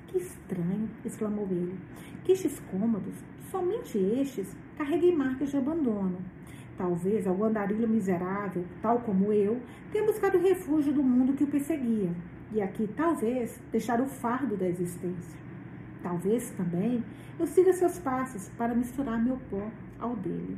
[0.07, 0.89] Que estranho!
[1.05, 1.77] exclamou ele.
[2.23, 3.15] Que estes cômodos,
[3.51, 6.19] somente estes, carreguem marcas de abandono.
[6.79, 12.15] Talvez algum andarilho miserável, tal como eu, tenha buscado refúgio do mundo que o perseguia,
[12.53, 15.37] e aqui, talvez, deixar o fardo da existência.
[16.01, 17.03] Talvez também
[17.41, 20.57] eu siga seus passos para misturar meu pó ao dele.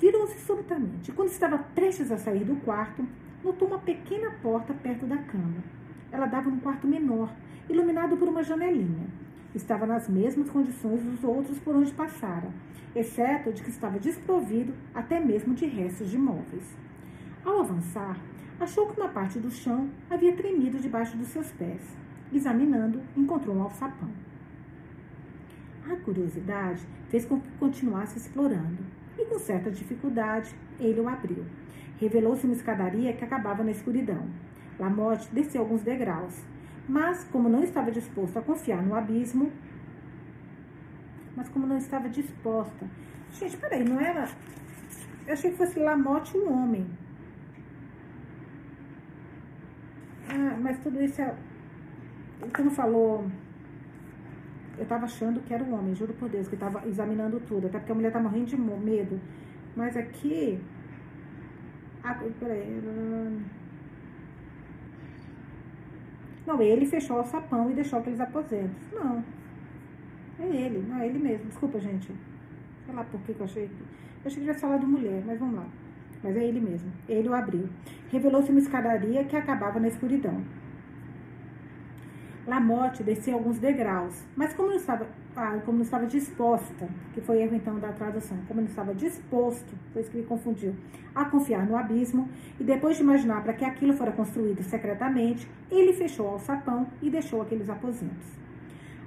[0.00, 3.06] Virou-se subitamente quando estava prestes a sair do quarto,
[3.44, 5.62] notou uma pequena porta perto da cama.
[6.10, 7.30] Ela dava num quarto menor,
[7.68, 9.06] iluminado por uma janelinha.
[9.54, 12.48] Estava nas mesmas condições dos outros por onde passara,
[12.94, 16.76] exceto de que estava desprovido até mesmo de restos de móveis.
[17.44, 18.18] Ao avançar,
[18.58, 21.82] achou que uma parte do chão havia tremido debaixo dos seus pés.
[22.32, 24.10] Examinando, encontrou um alçapão.
[25.88, 28.82] A curiosidade fez com que continuasse explorando,
[29.18, 31.44] e com certa dificuldade ele o abriu.
[31.98, 34.26] Revelou-se uma escadaria que acabava na escuridão.
[34.78, 36.42] Lamotte desceu alguns degraus,
[36.88, 39.50] mas, como não estava disposto a confiar no abismo,
[41.36, 42.86] mas como não estava disposta.
[43.32, 44.28] Gente, peraí, não era.
[45.26, 46.86] Eu achei que fosse Lamotte um homem.
[50.28, 51.34] Ah, mas tudo isso é.
[52.54, 53.26] Quando falou.
[54.76, 57.68] Eu estava achando que era um homem, juro por Deus, que estava examinando tudo.
[57.68, 59.20] Até porque a mulher tá morrendo de medo.
[59.76, 60.60] Mas aqui.
[62.04, 62.20] Ah.
[66.46, 68.92] Não, ele fechou o sapão e deixou aqueles aposentos.
[68.92, 69.24] Não.
[70.38, 71.46] É ele, não é ele mesmo.
[71.46, 72.12] Desculpa, gente.
[72.84, 73.64] Sei lá por que, eu achei.
[73.64, 73.70] Eu
[74.26, 75.66] achei que tivesse falado mulher, mas vamos lá.
[76.22, 76.92] Mas é ele mesmo.
[77.08, 77.68] Ele o abriu.
[78.10, 80.42] Revelou-se uma escadaria que acabava na escuridão.
[82.46, 85.06] Lamotte desceu alguns degraus, mas como não estava,
[85.64, 90.02] como não estava disposta, que foi erro então da tradução, como não estava disposto, foi
[90.02, 90.74] isso que ele confundiu,
[91.14, 95.92] a confiar no abismo, e depois de imaginar para que aquilo fora construído secretamente, ele
[95.92, 98.38] fechou o alçapão e deixou aqueles aposentos.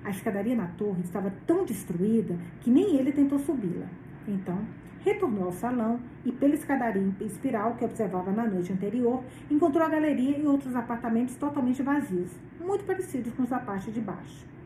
[0.03, 3.87] A escadaria na torre estava tão destruída que nem ele tentou subi-la.
[4.27, 4.59] Então,
[5.03, 9.89] retornou ao salão e, pela escadaria em espiral que observava na noite anterior, encontrou a
[9.89, 14.56] galeria e outros apartamentos totalmente vazios, muito parecidos com os da parte de baixo.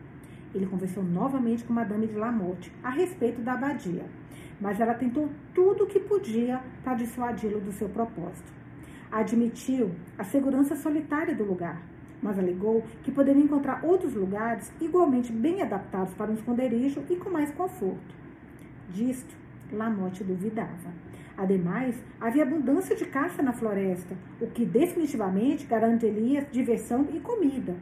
[0.54, 4.06] Ele conversou novamente com Madame de Lamotte a respeito da abadia,
[4.60, 8.52] mas ela tentou tudo o que podia para dissuadi-lo do seu propósito.
[9.12, 11.82] Admitiu a segurança solitária do lugar,
[12.22, 17.30] mas alegou que poderia encontrar outros lugares igualmente bem adaptados para um esconderijo e com
[17.30, 18.16] mais conforto.
[18.90, 19.36] Disto,
[19.72, 20.92] Lamotte duvidava.
[21.38, 27.76] Ademais, havia abundância de caça na floresta, o que definitivamente garantiria diversão e comida.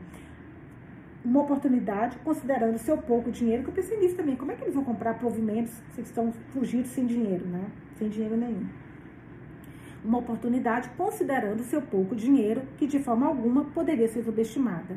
[1.23, 4.37] Uma oportunidade, considerando seu pouco dinheiro, que eu pensei nisso também.
[4.37, 7.65] Como é que eles vão comprar provimentos se estão fugindo sem dinheiro, né?
[7.97, 8.65] Sem dinheiro nenhum.
[10.03, 14.95] Uma oportunidade, considerando seu pouco dinheiro, que de forma alguma poderia ser subestimada.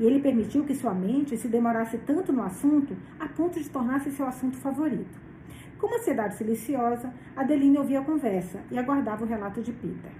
[0.00, 4.10] e ele permitiu que sua mente se demorasse tanto no assunto a ponto de tornar-se
[4.10, 5.20] seu assunto favorito.
[5.78, 10.10] Com uma ansiedade silenciosa, Adeline ouvia a conversa e aguardava o relato de Peter.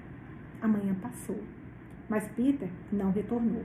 [0.60, 1.38] A manhã passou,
[2.10, 3.62] mas Peter não retornou.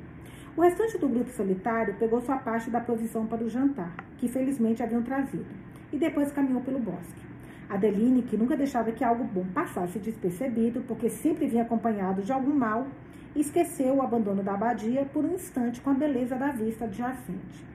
[0.57, 4.81] O restante do grupo solitário pegou sua parte da provisão para o jantar, que felizmente
[4.81, 5.45] haviam trazido,
[5.91, 7.21] e depois caminhou pelo bosque.
[7.69, 12.55] Adeline, que nunca deixava que algo bom passasse despercebido, porque sempre vinha acompanhado de algum
[12.55, 12.87] mal,
[13.35, 17.65] esqueceu o abandono da abadia por um instante com a beleza da vista adjacente.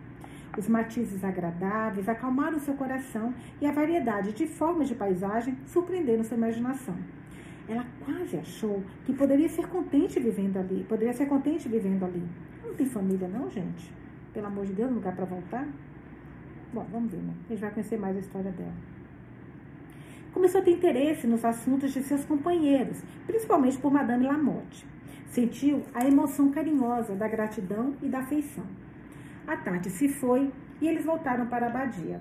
[0.56, 6.38] Os matizes agradáveis acalmaram seu coração e a variedade de formas de paisagem surpreenderam sua
[6.38, 6.96] imaginação.
[7.68, 12.22] Ela quase achou que poderia ser contente vivendo ali, poderia ser contente vivendo ali.
[12.70, 13.92] Não tem família não, gente?
[14.32, 15.66] Pelo amor de Deus, lugar para voltar?
[16.72, 17.34] Bom, vamos ver, né?
[17.46, 18.72] A gente vai conhecer mais a história dela.
[20.32, 24.86] Começou a ter interesse nos assuntos de seus companheiros, principalmente por Madame Lamotte.
[25.26, 28.64] Sentiu a emoção carinhosa da gratidão e da afeição.
[29.48, 32.20] A tarde se foi e eles voltaram para a abadia.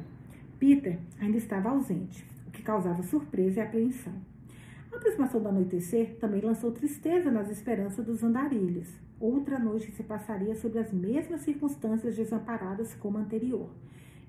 [0.57, 4.15] Peter ainda estava ausente, o que causava surpresa e apreensão.
[4.91, 9.08] A aproximação do anoitecer também lançou tristeza nas esperanças dos andarilhos.
[9.19, 13.69] Outra noite se passaria sobre as mesmas circunstâncias desamparadas como a anterior.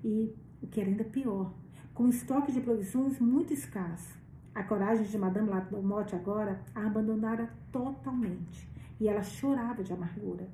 [0.03, 1.53] E, o que era ainda pior,
[1.93, 4.19] com um estoque de provisões muito escasso.
[4.53, 10.47] A coragem de Madame Lamotte agora a abandonara totalmente e ela chorava de amargura.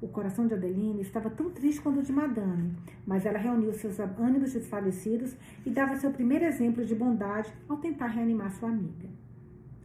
[0.00, 3.98] O coração de Adeline estava tão triste quanto o de Madame, mas ela reuniu seus
[3.98, 9.08] ânimos desfalecidos e dava seu primeiro exemplo de bondade ao tentar reanimar sua amiga.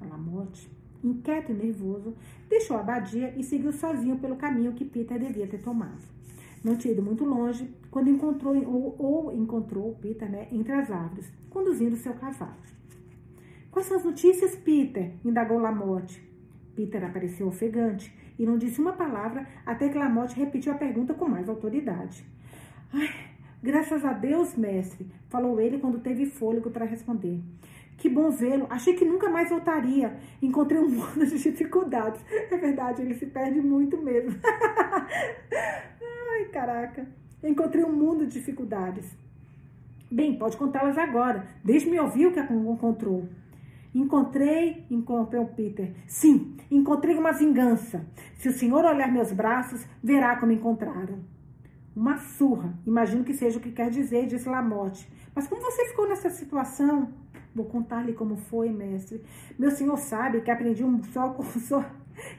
[0.01, 0.69] A Lamotte,
[1.03, 2.15] inquieto e nervoso,
[2.47, 6.03] deixou a abadia e seguiu sozinho pelo caminho que Peter devia ter tomado.
[6.63, 11.31] Não tinha ido muito longe quando encontrou ou, ou encontrou Peter né, entre as árvores,
[11.49, 12.55] conduzindo seu cavalo.
[13.71, 15.13] Quais são as notícias, Peter?
[15.23, 16.21] indagou Lamotte.
[16.75, 21.27] Peter apareceu ofegante e não disse uma palavra até que Lamotte repetiu a pergunta com
[21.27, 22.25] mais autoridade.
[22.91, 23.09] Ai,
[23.61, 27.39] graças a Deus, mestre, falou ele quando teve fôlego para responder.
[27.99, 28.65] Que bom vê-lo.
[28.69, 30.17] Achei que nunca mais voltaria.
[30.41, 32.21] Encontrei um mundo de dificuldades.
[32.49, 34.39] É verdade, ele se perde muito mesmo.
[36.31, 37.05] Ai, caraca.
[37.43, 39.05] Encontrei um mundo de dificuldades.
[40.09, 41.45] Bem, pode contá-las agora.
[41.63, 43.27] Deixe-me ouvir o que encontrou.
[43.93, 45.93] Encontrei, interrompeu Peter.
[46.07, 48.05] Sim, encontrei uma vingança.
[48.35, 51.19] Se o senhor olhar meus braços, verá como encontraram.
[51.95, 52.73] Uma surra.
[52.87, 55.07] Imagino que seja o que quer dizer, disse Lamotte.
[55.35, 57.11] Mas como você ficou nessa situação?
[57.53, 59.23] Vou contar-lhe como foi, mestre.
[59.57, 61.43] Meu senhor sabe que aprendi um soco,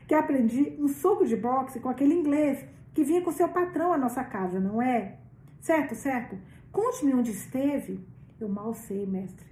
[0.07, 3.99] que aprendi um soco de boxe com aquele inglês que vinha com seu patrão à
[3.99, 5.19] nossa casa, não é?
[5.61, 6.39] Certo, certo.
[6.73, 8.01] Conte-me onde esteve.
[8.41, 9.51] Eu mal sei, mestre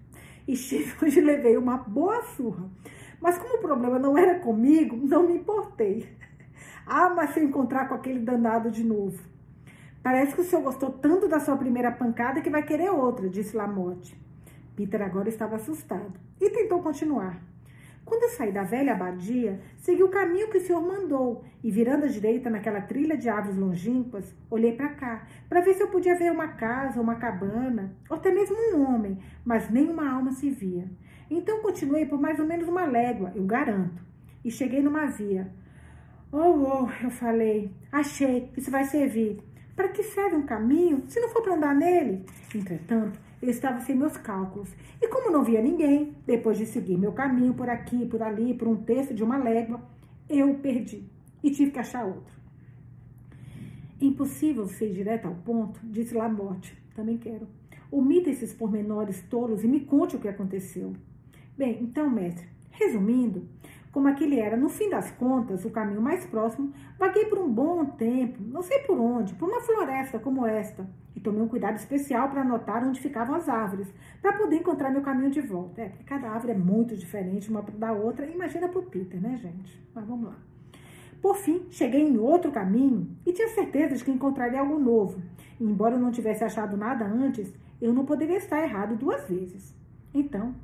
[0.48, 0.54] e
[1.02, 2.64] hoje levei uma boa surra.
[3.20, 6.08] Mas como o problema não era comigo, não me importei.
[6.86, 9.22] Ah, mas se eu encontrar com aquele danado de novo.
[10.02, 13.54] Parece que o senhor gostou tanto da sua primeira pancada que vai querer outra, disse
[13.54, 14.16] Lamotte.
[14.78, 17.42] Peter agora estava assustado e tentou continuar.
[18.04, 22.04] Quando eu saí da velha abadia, segui o caminho que o senhor mandou e, virando
[22.04, 26.14] à direita naquela trilha de árvores longínquas, olhei para cá, para ver se eu podia
[26.14, 30.88] ver uma casa, uma cabana, ou até mesmo um homem, mas nenhuma alma se via.
[31.28, 34.00] Então continuei por mais ou menos uma légua, eu garanto,
[34.44, 35.52] e cheguei numa via.
[36.30, 39.42] Oh, oh, eu falei, achei, isso vai servir.
[39.74, 42.24] Para que serve um caminho se não for para andar nele?
[42.54, 44.68] Entretanto, eu estava sem meus cálculos.
[45.00, 48.68] E como não via ninguém, depois de seguir meu caminho por aqui, por ali, por
[48.68, 49.80] um terço de uma légua,
[50.28, 51.04] eu perdi
[51.42, 52.36] e tive que achar outro.
[54.00, 56.76] Impossível ser direto ao ponto, disse Lamotte.
[56.94, 57.46] Também quero.
[57.90, 60.92] Omita esses pormenores tolos e me conte o que aconteceu.
[61.56, 63.48] Bem, então, mestre, resumindo,
[63.98, 67.84] como aquele era, no fim das contas, o caminho mais próximo, vaguei por um bom
[67.84, 72.28] tempo, não sei por onde, por uma floresta como esta, e tomei um cuidado especial
[72.28, 75.82] para anotar onde ficavam as árvores, para poder encontrar meu caminho de volta.
[75.82, 79.36] É, porque cada árvore é muito diferente uma da outra, imagina para o Peter, né,
[79.36, 79.84] gente?
[79.92, 80.36] Mas vamos lá.
[81.20, 85.20] Por fim, cheguei em outro caminho e tinha certeza de que encontraria algo novo.
[85.58, 89.74] E, embora eu não tivesse achado nada antes, eu não poderia estar errado duas vezes.
[90.14, 90.54] Então,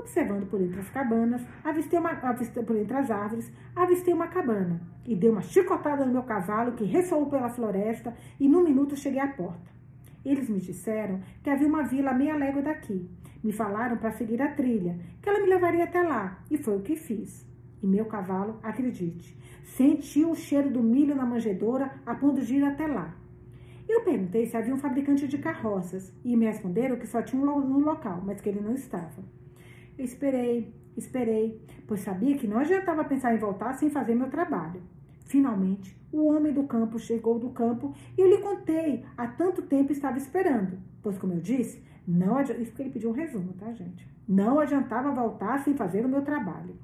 [0.00, 4.80] Observando por entre as cabanas, avistei uma, avistei, por entre as árvores, avistei uma cabana
[5.04, 9.20] e dei uma chicotada no meu cavalo que ressoou pela floresta e num minuto cheguei
[9.20, 9.70] à porta.
[10.24, 13.10] Eles me disseram que havia uma vila a meia légua daqui.
[13.44, 16.82] Me falaram para seguir a trilha, que ela me levaria até lá, e foi o
[16.82, 17.46] que fiz.
[17.82, 22.64] E meu cavalo, acredite, sentiu o cheiro do milho na manjedoura a ponto de ir
[22.64, 23.14] até lá.
[23.86, 27.80] Eu perguntei se havia um fabricante de carroças e me responderam que só tinha um
[27.80, 29.39] local, mas que ele não estava.
[30.02, 34.82] Esperei, esperei, pois sabia que não adiantava pensar em voltar sem fazer meu trabalho.
[35.26, 39.92] Finalmente, o homem do campo chegou do campo e eu lhe contei há tanto tempo
[39.92, 40.78] estava esperando.
[41.02, 42.62] Pois, como eu disse, não adianta.
[42.62, 44.08] Isso que ele pediu um resumo, tá, gente?
[44.26, 46.74] Não adiantava voltar sem fazer o meu trabalho.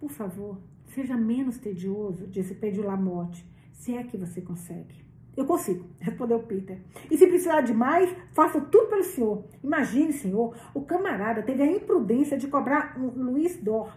[0.00, 5.04] Por favor, seja menos tedioso, disse Pedro Lamotte, se é que você consegue.
[5.36, 6.78] Eu consigo, respondeu Peter.
[7.10, 9.44] E se precisar de mais, faça tudo pelo senhor.
[9.62, 13.96] Imagine, senhor, o camarada teve a imprudência de cobrar um Luiz d'Or,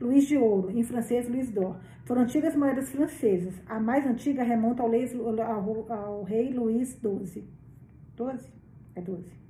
[0.00, 1.76] Luiz de Ouro, em francês Luiz d'Or.
[2.04, 3.54] Foram antigas moedas francesas.
[3.66, 4.90] A mais antiga remonta ao,
[5.40, 7.48] ao, ao rei Luís XII.
[8.14, 8.52] 12?
[8.94, 9.46] É 12.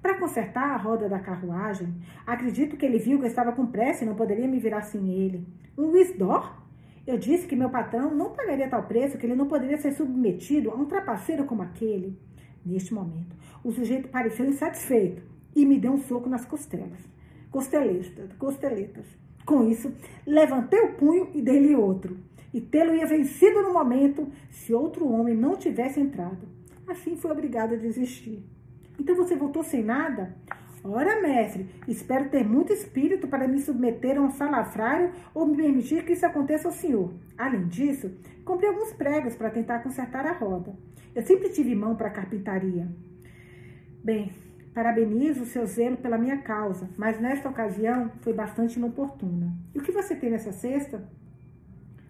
[0.00, 1.94] Para consertar a roda da carruagem,
[2.26, 5.10] acredito que ele viu que eu estava com pressa e não poderia me virar sem
[5.10, 5.46] ele.
[5.76, 6.58] Um Luiz d'Or?
[7.06, 10.70] Eu disse que meu patrão não pagaria tal preço, que ele não poderia ser submetido
[10.70, 12.18] a um trapaceiro como aquele.
[12.64, 13.34] Neste momento,
[13.64, 15.22] o sujeito pareceu insatisfeito
[15.56, 16.98] e me deu um soco nas costelas.
[17.50, 19.06] Costeletas, costeletas.
[19.44, 19.92] Com isso,
[20.26, 22.16] levantei o punho e dei-lhe outro.
[22.52, 26.48] E tê-lo ia vencido no momento se outro homem não tivesse entrado.
[26.86, 28.44] Assim foi obrigado a desistir.
[28.98, 30.36] Então você voltou sem nada?
[30.82, 36.04] Ora, mestre, espero ter muito espírito para me submeter a um salafrário ou me permitir
[36.04, 37.12] que isso aconteça ao senhor.
[37.36, 38.10] Além disso,
[38.44, 40.74] comprei alguns pregos para tentar consertar a roda.
[41.14, 42.88] Eu sempre tive mão para carpintaria.
[44.02, 44.32] Bem,
[44.72, 49.52] Parabenizo o seu zelo pela minha causa, mas nesta ocasião foi bastante inoportuna.
[49.74, 51.08] E o que você tem nessa cesta?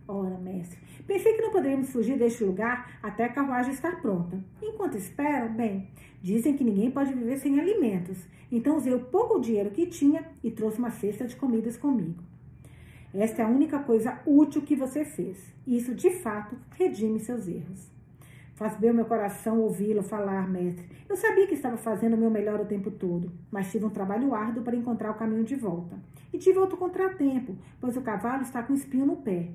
[0.07, 4.39] Ora, mestre, pensei que não poderíamos fugir deste lugar até a carruagem estar pronta.
[4.61, 5.89] Enquanto espero, bem,
[6.23, 8.19] dizem que ninguém pode viver sem alimentos.
[8.51, 12.23] Então usei o pouco dinheiro que tinha e trouxe uma cesta de comidas comigo.
[13.13, 15.53] Esta é a única coisa útil que você fez.
[15.67, 17.91] Isso, de fato, redime seus erros.
[18.55, 20.87] Faz bem o meu coração ouvi-lo falar, mestre.
[21.09, 24.35] Eu sabia que estava fazendo o meu melhor o tempo todo, mas tive um trabalho
[24.35, 25.99] árduo para encontrar o caminho de volta.
[26.33, 29.49] E tive outro contratempo, pois o cavalo está com espinho no pé.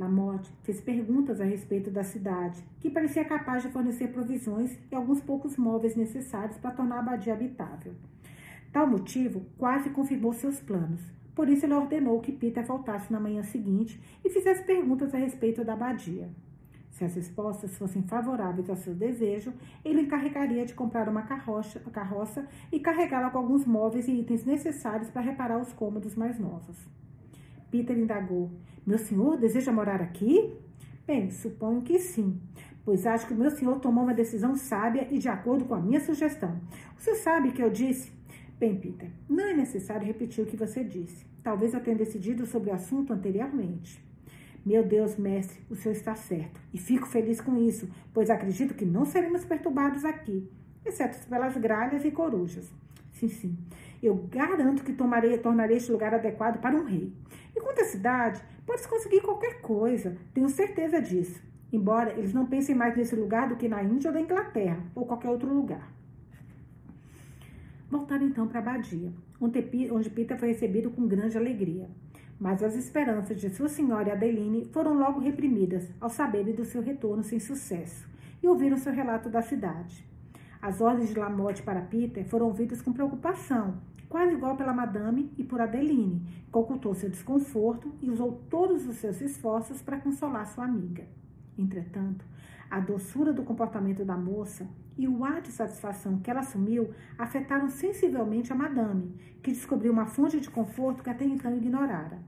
[0.00, 5.20] Lamotte fez perguntas a respeito da cidade, que parecia capaz de fornecer provisões e alguns
[5.20, 7.92] poucos móveis necessários para tornar a abadia habitável.
[8.72, 11.02] Tal motivo quase confirmou seus planos.
[11.34, 15.62] Por isso, ele ordenou que Peter voltasse na manhã seguinte e fizesse perguntas a respeito
[15.62, 16.30] da abadia.
[16.92, 19.52] Se as respostas fossem favoráveis ao seu desejo,
[19.84, 25.10] ele encarregaria de comprar uma carroça, carroça e carregá-la com alguns móveis e itens necessários
[25.10, 26.88] para reparar os cômodos mais novos.
[27.70, 28.50] Peter indagou:
[28.86, 30.54] Meu senhor deseja morar aqui?
[31.06, 32.40] Bem, suponho que sim,
[32.84, 35.80] pois acho que o meu senhor tomou uma decisão sábia e de acordo com a
[35.80, 36.60] minha sugestão.
[36.96, 38.12] Você sabe que eu disse?
[38.58, 41.26] Bem, Peter, não é necessário repetir o que você disse.
[41.42, 44.02] Talvez eu tenha decidido sobre o assunto anteriormente.
[44.64, 46.60] Meu Deus, mestre, o senhor está certo.
[46.72, 50.46] E fico feliz com isso, pois acredito que não seremos perturbados aqui,
[50.84, 52.70] exceto pelas gralhas e corujas.
[53.12, 53.58] Sim, sim.
[54.02, 57.12] Eu garanto que tomarei, tornarei este lugar adequado para um rei.
[57.54, 61.42] E quanto à cidade, pode-se conseguir qualquer coisa, tenho certeza disso.
[61.72, 65.04] Embora eles não pensem mais nesse lugar do que na Índia ou na Inglaterra, ou
[65.04, 65.92] qualquer outro lugar.
[67.90, 71.88] Voltaram então para a abadia, onde Peter foi recebido com grande alegria.
[72.38, 77.22] Mas as esperanças de sua senhora Adeline foram logo reprimidas ao saberem do seu retorno
[77.22, 78.08] sem sucesso
[78.42, 80.08] e ouviram seu relato da cidade.
[80.62, 83.78] As ordens de Lamotte para Peter foram ouvidas com preocupação,
[84.10, 88.96] quase igual pela madame e por Adeline, que ocultou seu desconforto e usou todos os
[88.96, 91.06] seus esforços para consolar sua amiga.
[91.56, 92.24] Entretanto,
[92.68, 94.66] a doçura do comportamento da moça
[94.98, 100.06] e o ar de satisfação que ela assumiu afetaram sensivelmente a madame, que descobriu uma
[100.06, 102.18] fonte de conforto que até então ignorara.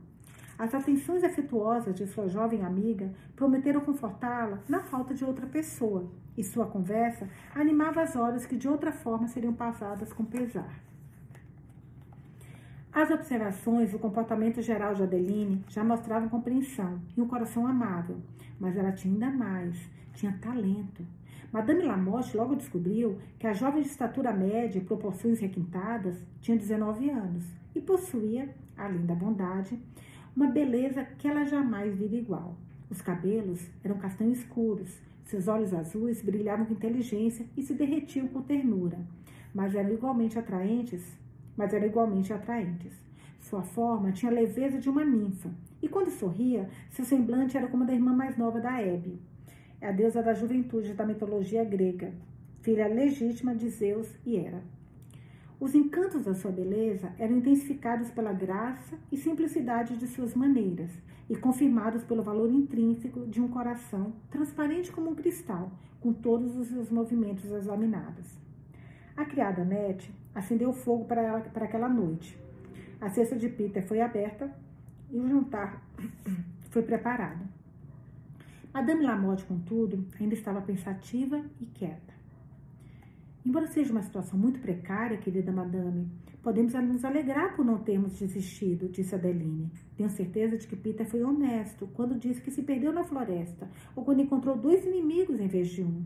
[0.56, 6.08] As atenções afetuosas de sua jovem amiga prometeram confortá-la na falta de outra pessoa,
[6.38, 10.91] e sua conversa animava as horas que de outra forma seriam passadas com pesar.
[12.94, 18.18] As observações do comportamento geral de Adeline já mostravam compreensão e um coração amável,
[18.60, 19.78] mas ela tinha ainda mais,
[20.12, 21.02] tinha talento.
[21.50, 27.08] Madame Lamotte logo descobriu que a jovem de estatura média e proporções requintadas tinha 19
[27.08, 29.80] anos e possuía, além da bondade,
[30.36, 32.58] uma beleza que ela jamais vira igual.
[32.90, 38.42] Os cabelos eram castanhos escuros, seus olhos azuis brilhavam com inteligência e se derretiam com
[38.42, 38.98] ternura,
[39.54, 41.02] mas eram igualmente atraentes,
[41.56, 42.92] mas eram igualmente atraentes.
[43.40, 45.50] Sua forma tinha a leveza de uma ninfa,
[45.82, 49.20] e quando sorria, seu semblante era como da irmã mais nova da Hebe,
[49.80, 52.12] a deusa da juventude da mitologia grega,
[52.60, 54.62] filha legítima de Zeus e Hera.
[55.58, 60.90] Os encantos da sua beleza eram intensificados pela graça e simplicidade de suas maneiras
[61.28, 66.68] e confirmados pelo valor intrínseco de um coração transparente como um cristal, com todos os
[66.68, 68.26] seus movimentos examinados.
[69.16, 72.38] A criada Nete acendeu fogo para, ela, para aquela noite.
[73.00, 74.50] A cesta de Peter foi aberta
[75.10, 75.82] e o jantar
[76.70, 77.44] foi preparado.
[78.72, 82.12] Madame Lamotte, contudo, ainda estava pensativa e quieta.
[83.44, 86.08] Embora seja uma situação muito precária, querida madame,
[86.42, 89.70] podemos nos alegrar por não termos desistido, disse Adeline.
[89.96, 94.04] Tenho certeza de que Peter foi honesto quando disse que se perdeu na floresta ou
[94.04, 96.04] quando encontrou dois inimigos em vez de um.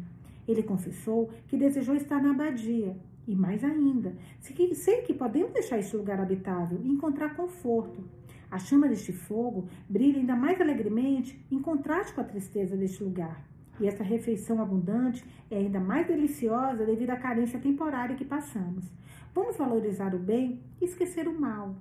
[0.48, 2.96] Ele confessou que desejou estar na abadia.
[3.26, 8.04] E mais ainda, sei que podemos deixar este lugar habitável e encontrar conforto.
[8.50, 13.44] A chama deste fogo brilha ainda mais alegremente em contraste com a tristeza deste lugar.
[13.80, 18.84] E essa refeição abundante é ainda mais deliciosa devido à carência temporária que passamos.
[19.34, 21.74] Vamos valorizar o bem e esquecer o mal.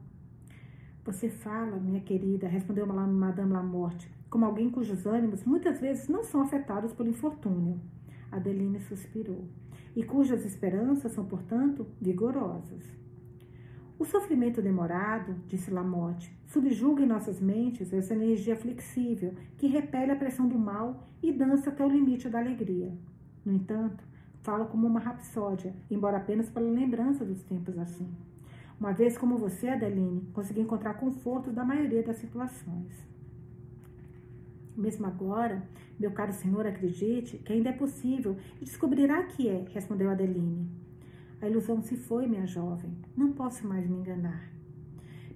[1.05, 6.41] Você fala, minha querida, respondeu Madame Lamorte, como alguém cujos ânimos muitas vezes não são
[6.41, 7.79] afetados pelo infortúnio.
[8.31, 9.47] Adeline suspirou.
[9.95, 12.83] E cujas esperanças são, portanto, vigorosas.
[13.97, 20.15] O sofrimento demorado, disse Lamotte, subjuga em nossas mentes essa energia flexível que repele a
[20.17, 22.91] pressão do mal e dança até o limite da alegria.
[23.45, 24.03] No entanto,
[24.43, 28.13] falo como uma rapsódia, embora apenas pela lembrança dos tempos assim.
[28.77, 33.14] Uma vez como você, Adeline, consegui encontrar conforto da maioria das situações.
[34.75, 35.67] Mesmo agora,
[35.99, 40.69] meu caro senhor, acredite que ainda é possível e descobrirá que é, respondeu Adeline.
[41.41, 42.91] A ilusão se foi, minha jovem.
[43.15, 44.49] Não posso mais me enganar.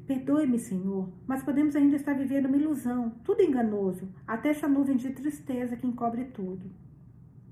[0.08, 5.12] Perdoe-me, Senhor, mas podemos ainda estar vivendo uma ilusão, tudo enganoso, até essa nuvem de
[5.12, 6.72] tristeza que encobre tudo.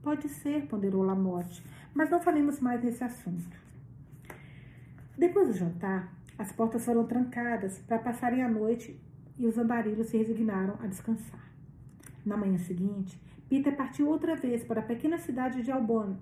[0.02, 1.64] Pode ser, ponderou Lamotte,
[1.94, 3.56] mas não falemos mais nesse assunto.
[5.16, 9.00] Depois do jantar, as portas foram trancadas para passarem a noite
[9.38, 11.47] e os andarilhos se resignaram a descansar.
[12.28, 13.18] Na manhã seguinte,
[13.48, 16.20] Peter partiu outra vez para a pequena cidade de Albuano,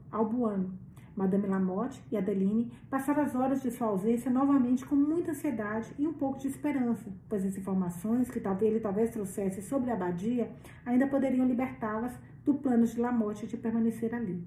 [1.15, 6.05] Madame Lamotte e Adeline passaram as horas de sua ausência novamente com muita ansiedade e
[6.05, 10.51] um pouco de esperança, pois as informações que talvez ele talvez trouxesse sobre a abadia
[10.85, 14.45] ainda poderiam libertá-las do plano de Lamotte de permanecer ali.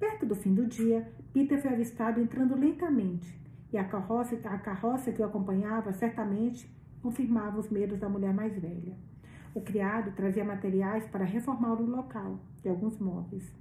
[0.00, 3.40] Perto do fim do dia, Peter foi avistado entrando lentamente,
[3.72, 6.68] e a carroça, a carroça que o acompanhava certamente
[7.00, 9.11] confirmava os medos da mulher mais velha.
[9.54, 13.52] O criado trazia materiais para reformar o local e alguns móveis.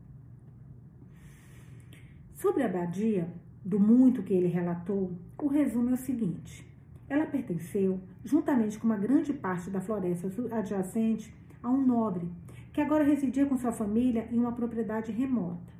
[2.33, 3.31] Sobre a abadia,
[3.63, 6.65] do muito que ele relatou, o resumo é o seguinte:
[7.09, 12.27] ela pertenceu, juntamente com uma grande parte da floresta adjacente, a um nobre,
[12.71, 15.73] que agora residia com sua família em uma propriedade remota.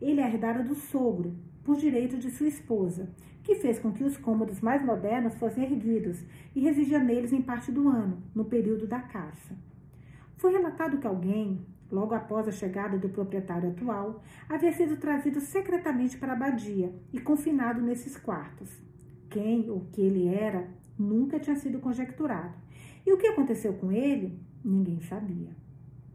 [0.00, 1.34] Ele a herdara do sogro,
[1.64, 3.08] por direito de sua esposa,
[3.46, 6.20] que fez com que os cômodos mais modernos fossem erguidos
[6.52, 9.56] e residia neles em parte do ano, no período da caça.
[10.36, 16.18] Foi relatado que alguém, logo após a chegada do proprietário atual, havia sido trazido secretamente
[16.18, 18.82] para a abadia e confinado nesses quartos.
[19.30, 20.68] Quem ou que ele era
[20.98, 22.52] nunca tinha sido conjecturado.
[23.06, 25.50] E o que aconteceu com ele, ninguém sabia.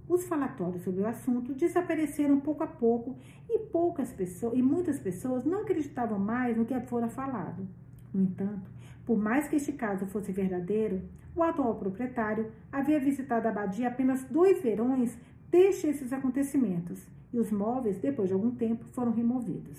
[0.07, 3.15] Os falatórios sobre o assunto desapareceram pouco a pouco
[3.49, 7.67] e poucas pessoas e muitas pessoas não acreditavam mais no que fora falado.
[8.13, 8.69] No entanto,
[9.05, 11.01] por mais que este caso fosse verdadeiro,
[11.35, 15.17] o atual proprietário havia visitado a abadia apenas dois verões
[15.51, 19.77] Deixe esses acontecimentos e os móveis, depois de algum tempo, foram removidos.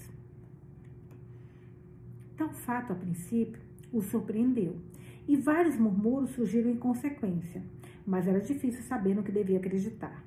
[2.37, 3.59] Tal fato, a princípio,
[3.91, 4.77] o surpreendeu
[5.27, 7.63] e vários murmúrios surgiram em consequência,
[8.07, 10.25] mas era difícil saber no que devia acreditar.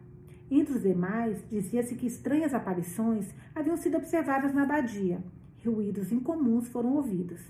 [0.50, 5.24] Entre os demais, dizia-se que estranhas aparições haviam sido observadas na abadia.
[5.66, 7.42] Ruídos incomuns foram ouvidos.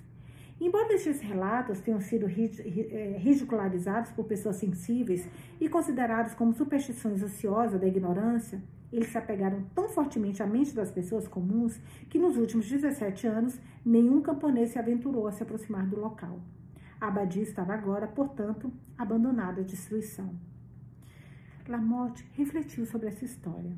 [0.60, 5.28] Embora estes relatos tenham sido eh, ridicularizados por pessoas sensíveis
[5.60, 10.90] e considerados como superstições ociosas da ignorância, eles se apegaram tão fortemente à mente das
[10.90, 11.78] pessoas comuns
[12.10, 16.40] que nos últimos 17 anos nenhum camponês se aventurou a se aproximar do local.
[17.00, 20.34] A abadia estava agora, portanto, abandonada à destruição.
[21.68, 23.76] Lamotte refletiu sobre essa história.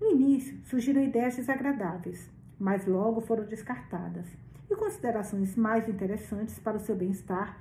[0.00, 4.26] No início, surgiram ideias desagradáveis, mas logo foram descartadas
[4.70, 7.58] e considerações mais interessantes para o seu bem-estar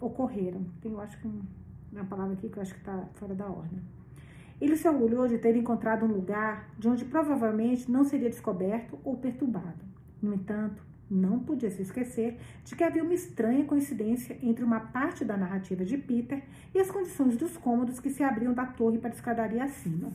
[0.00, 0.66] ocorreram.
[0.80, 1.28] Tem, eu acho que
[1.92, 3.80] uma palavra aqui que eu acho que está fora da ordem.
[4.60, 9.16] Ele se orgulhou de ter encontrado um lugar de onde provavelmente não seria descoberto ou
[9.16, 9.84] perturbado.
[10.20, 10.82] No entanto,
[11.12, 15.84] não podia se esquecer de que havia uma estranha coincidência entre uma parte da narrativa
[15.84, 16.42] de Peter
[16.74, 20.10] e as condições dos cômodos que se abriam da torre para a escadaria acima.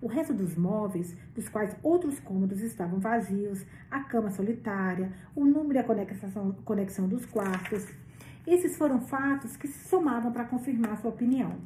[0.00, 5.76] O resto dos móveis, dos quais outros cômodos estavam vazios, a cama solitária, o número
[5.76, 7.86] e a conexão, conexão dos quartos,
[8.46, 11.56] esses foram fatos que se somavam para confirmar sua opinião.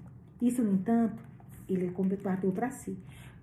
[0.41, 1.21] Isso, no entanto,
[1.69, 2.97] ele guardou para si,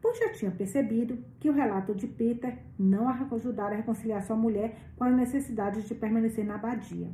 [0.05, 4.77] pois já tinha percebido que o relato de Peter não ajudara a reconciliar sua mulher
[4.95, 7.09] com as necessidades de permanecer na abadia.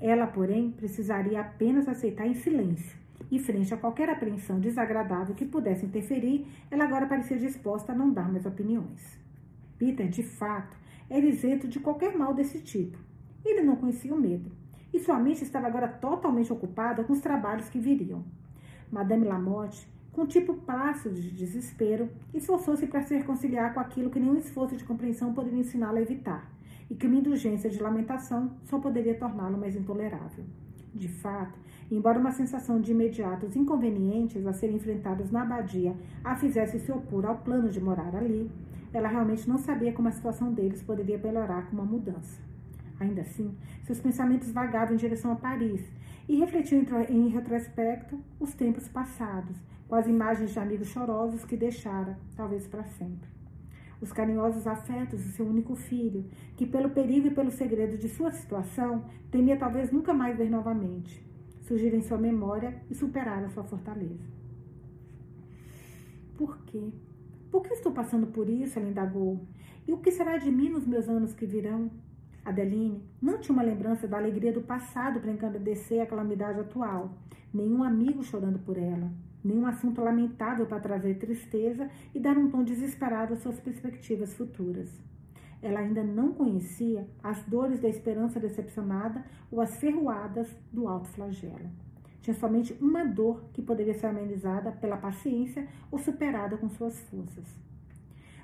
[0.00, 2.98] Ela, porém, precisaria apenas aceitar em silêncio
[3.30, 8.10] E frente a qualquer apreensão desagradável que pudesse interferir, ela agora parecia disposta a não
[8.10, 9.20] dar mais opiniões.
[9.76, 10.74] Peter, de fato,
[11.10, 12.96] era isento de qualquer mal desse tipo.
[13.44, 14.50] Ele não conhecia o medo,
[14.94, 18.24] e sua mente estava agora totalmente ocupada com os trabalhos que viriam.
[18.90, 24.38] Madame Lamotte, com tipo plácido de desespero, esforçou-se para se reconciliar com aquilo que nenhum
[24.38, 26.48] esforço de compreensão poderia ensiná-la a evitar,
[26.88, 30.44] e que uma indulgência de lamentação só poderia torná-lo mais intolerável.
[30.94, 31.58] De fato,
[31.90, 37.26] embora uma sensação de imediatos inconvenientes a serem enfrentados na abadia a fizesse se opor
[37.26, 38.48] ao plano de morar ali,
[38.92, 42.40] ela realmente não sabia como a situação deles poderia melhorar com uma mudança.
[43.00, 43.52] Ainda assim,
[43.82, 45.82] seus pensamentos vagavam em direção a Paris
[46.28, 49.56] e refletiu em retrospecto os tempos passados,
[49.88, 53.28] com as imagens de amigos chorosos que deixara, talvez para sempre.
[54.00, 56.24] Os carinhosos afetos do seu único filho,
[56.56, 61.24] que pelo perigo e pelo segredo de sua situação, temia talvez nunca mais ver novamente,
[61.62, 64.24] surgiram em sua memória e superaram sua fortaleza.
[66.36, 66.90] Por quê?
[67.50, 68.78] Por que estou passando por isso?
[68.78, 69.40] Ela indagou.
[69.86, 71.90] E o que será de mim nos meus anos que virão?
[72.44, 77.16] Adeline não tinha uma lembrança da alegria do passado para engrandecer a calamidade atual,
[77.52, 79.10] nenhum amigo chorando por ela,
[79.42, 84.90] nenhum assunto lamentável para trazer tristeza e dar um tom desesperado às suas perspectivas futuras.
[85.62, 91.70] Ela ainda não conhecia as dores da esperança decepcionada ou as ferroadas do alto flagelo.
[92.20, 97.46] Tinha somente uma dor que poderia ser amenizada pela paciência ou superada com suas forças.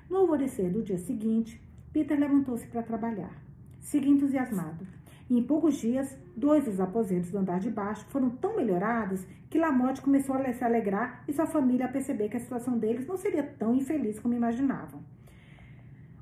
[0.09, 1.61] No alvorecer do dia seguinte,
[1.93, 3.50] Peter levantou-se para trabalhar.
[3.81, 4.87] Seguia entusiasmado.
[5.29, 9.57] E em poucos dias, dois dos aposentos do andar de baixo foram tão melhorados que
[9.57, 13.17] Lamotte começou a se alegrar e sua família a perceber que a situação deles não
[13.17, 15.01] seria tão infeliz como imaginavam.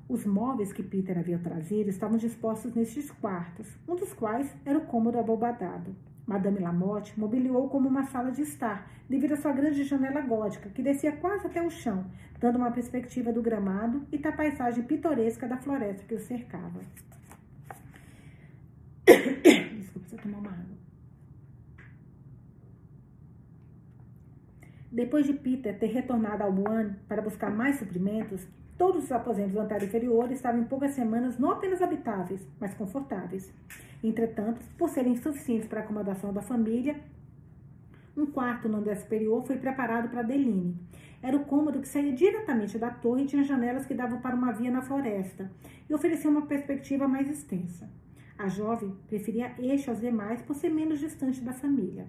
[0.08, 4.86] Os móveis que Peter havia trazido estavam dispostos nestes quartos, um dos quais era o
[4.86, 5.94] cômodo abobadado.
[6.26, 10.82] Madame Lamotte mobiliou como uma sala de estar, devido à sua grande janela gótica, que
[10.82, 12.06] descia quase até o chão,
[12.38, 16.80] dando uma perspectiva do gramado e da paisagem pitoresca da floresta que o cercava.
[19.06, 20.76] Desculpa, você tomar uma água.
[24.92, 28.46] Depois de Peter ter retornado ao Wuhan para buscar mais suprimentos,
[28.76, 33.52] todos os aposentos do andar inferior estavam em poucas semanas não apenas habitáveis, mas confortáveis.
[34.02, 36.98] Entretanto, por serem insuficientes para a acomodação da família,
[38.16, 40.76] um quarto no andar superior foi preparado para Deline.
[41.22, 44.52] Era o cômodo que saía diretamente da torre e tinha janelas que davam para uma
[44.52, 45.50] via na floresta
[45.88, 47.88] e oferecia uma perspectiva mais extensa.
[48.40, 52.06] A jovem preferia este aos demais por ser menos distante da família.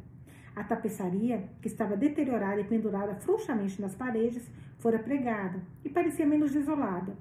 [0.56, 6.54] A tapeçaria, que estava deteriorada e pendurada frouxamente nas paredes, fora pregada e parecia menos
[6.54, 7.18] desolada.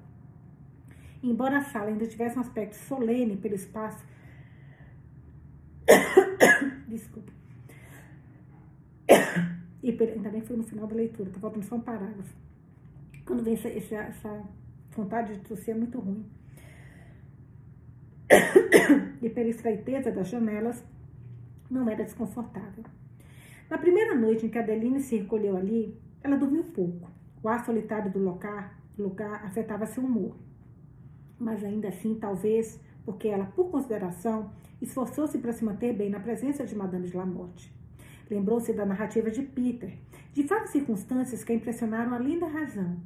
[1.21, 4.01] Embora a sala ainda tivesse um aspecto solene pelo espaço
[6.87, 7.33] Desculpa.
[9.83, 12.33] E ainda bem foi no final da leitura, tá faltando só um parágrafo.
[13.25, 14.43] Quando vem essa, essa, essa
[14.91, 16.23] vontade de tossir é muito ruim.
[19.21, 20.83] E pela estreiteza das janelas,
[21.69, 22.83] não era desconfortável.
[23.69, 27.09] Na primeira noite em que Adeline se recolheu ali, ela dormiu pouco.
[27.41, 30.35] O ar solitário do lugar, lugar afetava seu humor.
[31.39, 34.51] Mas ainda assim, talvez, porque ela, por consideração,
[34.81, 37.73] esforçou-se para se manter bem na presença de Madame de Lamotte.
[38.29, 39.97] Lembrou-se da narrativa de Peter,
[40.33, 42.97] de várias circunstâncias que a impressionaram além da razão,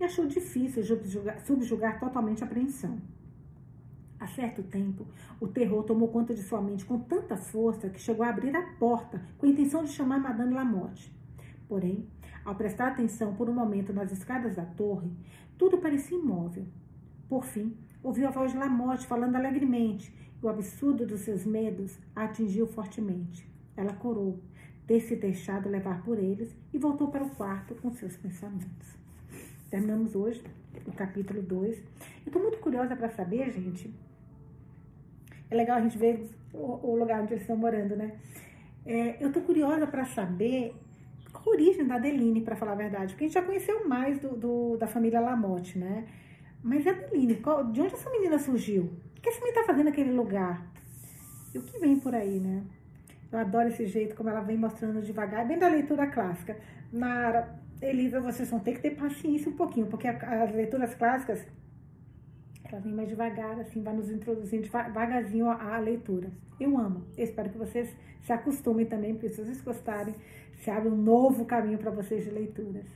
[0.00, 2.98] e achou difícil subjugar, subjugar totalmente a apreensão.
[4.22, 5.04] Há certo tempo,
[5.40, 8.62] o terror tomou conta de sua mente com tanta força que chegou a abrir a
[8.78, 11.12] porta com a intenção de chamar Madame Lamotte.
[11.68, 12.06] Porém,
[12.44, 15.10] ao prestar atenção por um momento nas escadas da torre,
[15.58, 16.64] tudo parecia imóvel.
[17.28, 22.22] Por fim, ouviu a voz de Lamotte falando alegremente o absurdo dos seus medos a
[22.22, 23.44] atingiu fortemente.
[23.76, 24.38] Ela corou,
[24.86, 28.96] ter se deixado levar por eles e voltou para o quarto com seus pensamentos.
[29.68, 30.44] Terminamos hoje
[30.86, 31.78] o capítulo 2.
[31.78, 31.84] Eu
[32.26, 33.92] estou muito curiosa para saber, gente.
[35.52, 38.12] É legal a gente ver o, o lugar onde eles estão morando, né?
[38.86, 40.74] É, eu estou curiosa para saber
[41.30, 44.18] qual a origem da Adeline, para falar a verdade, porque a gente já conheceu mais
[44.18, 46.06] do, do da família Lamotte, né?
[46.62, 48.90] Mas Adeline, qual, de onde essa menina surgiu?
[49.20, 50.66] que esse menino tá fazendo naquele lugar?
[51.54, 52.64] E o que vem por aí, né?
[53.30, 56.56] Eu adoro esse jeito como ela vem mostrando devagar, bem da leitura clássica.
[56.90, 61.46] Nara, Elisa, vocês vão ter que ter paciência um pouquinho, porque as leituras clássicas,
[62.78, 66.30] vêm mais devagar, assim, vai nos introduzindo devagarzinho a leitura.
[66.58, 67.04] Eu amo.
[67.16, 70.14] Eu espero que vocês se acostumem também, porque se vocês gostarem,
[70.62, 72.86] se abre um novo caminho para vocês de leituras.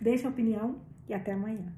[0.00, 0.76] Deixe a opinião
[1.08, 1.72] e até amanhã.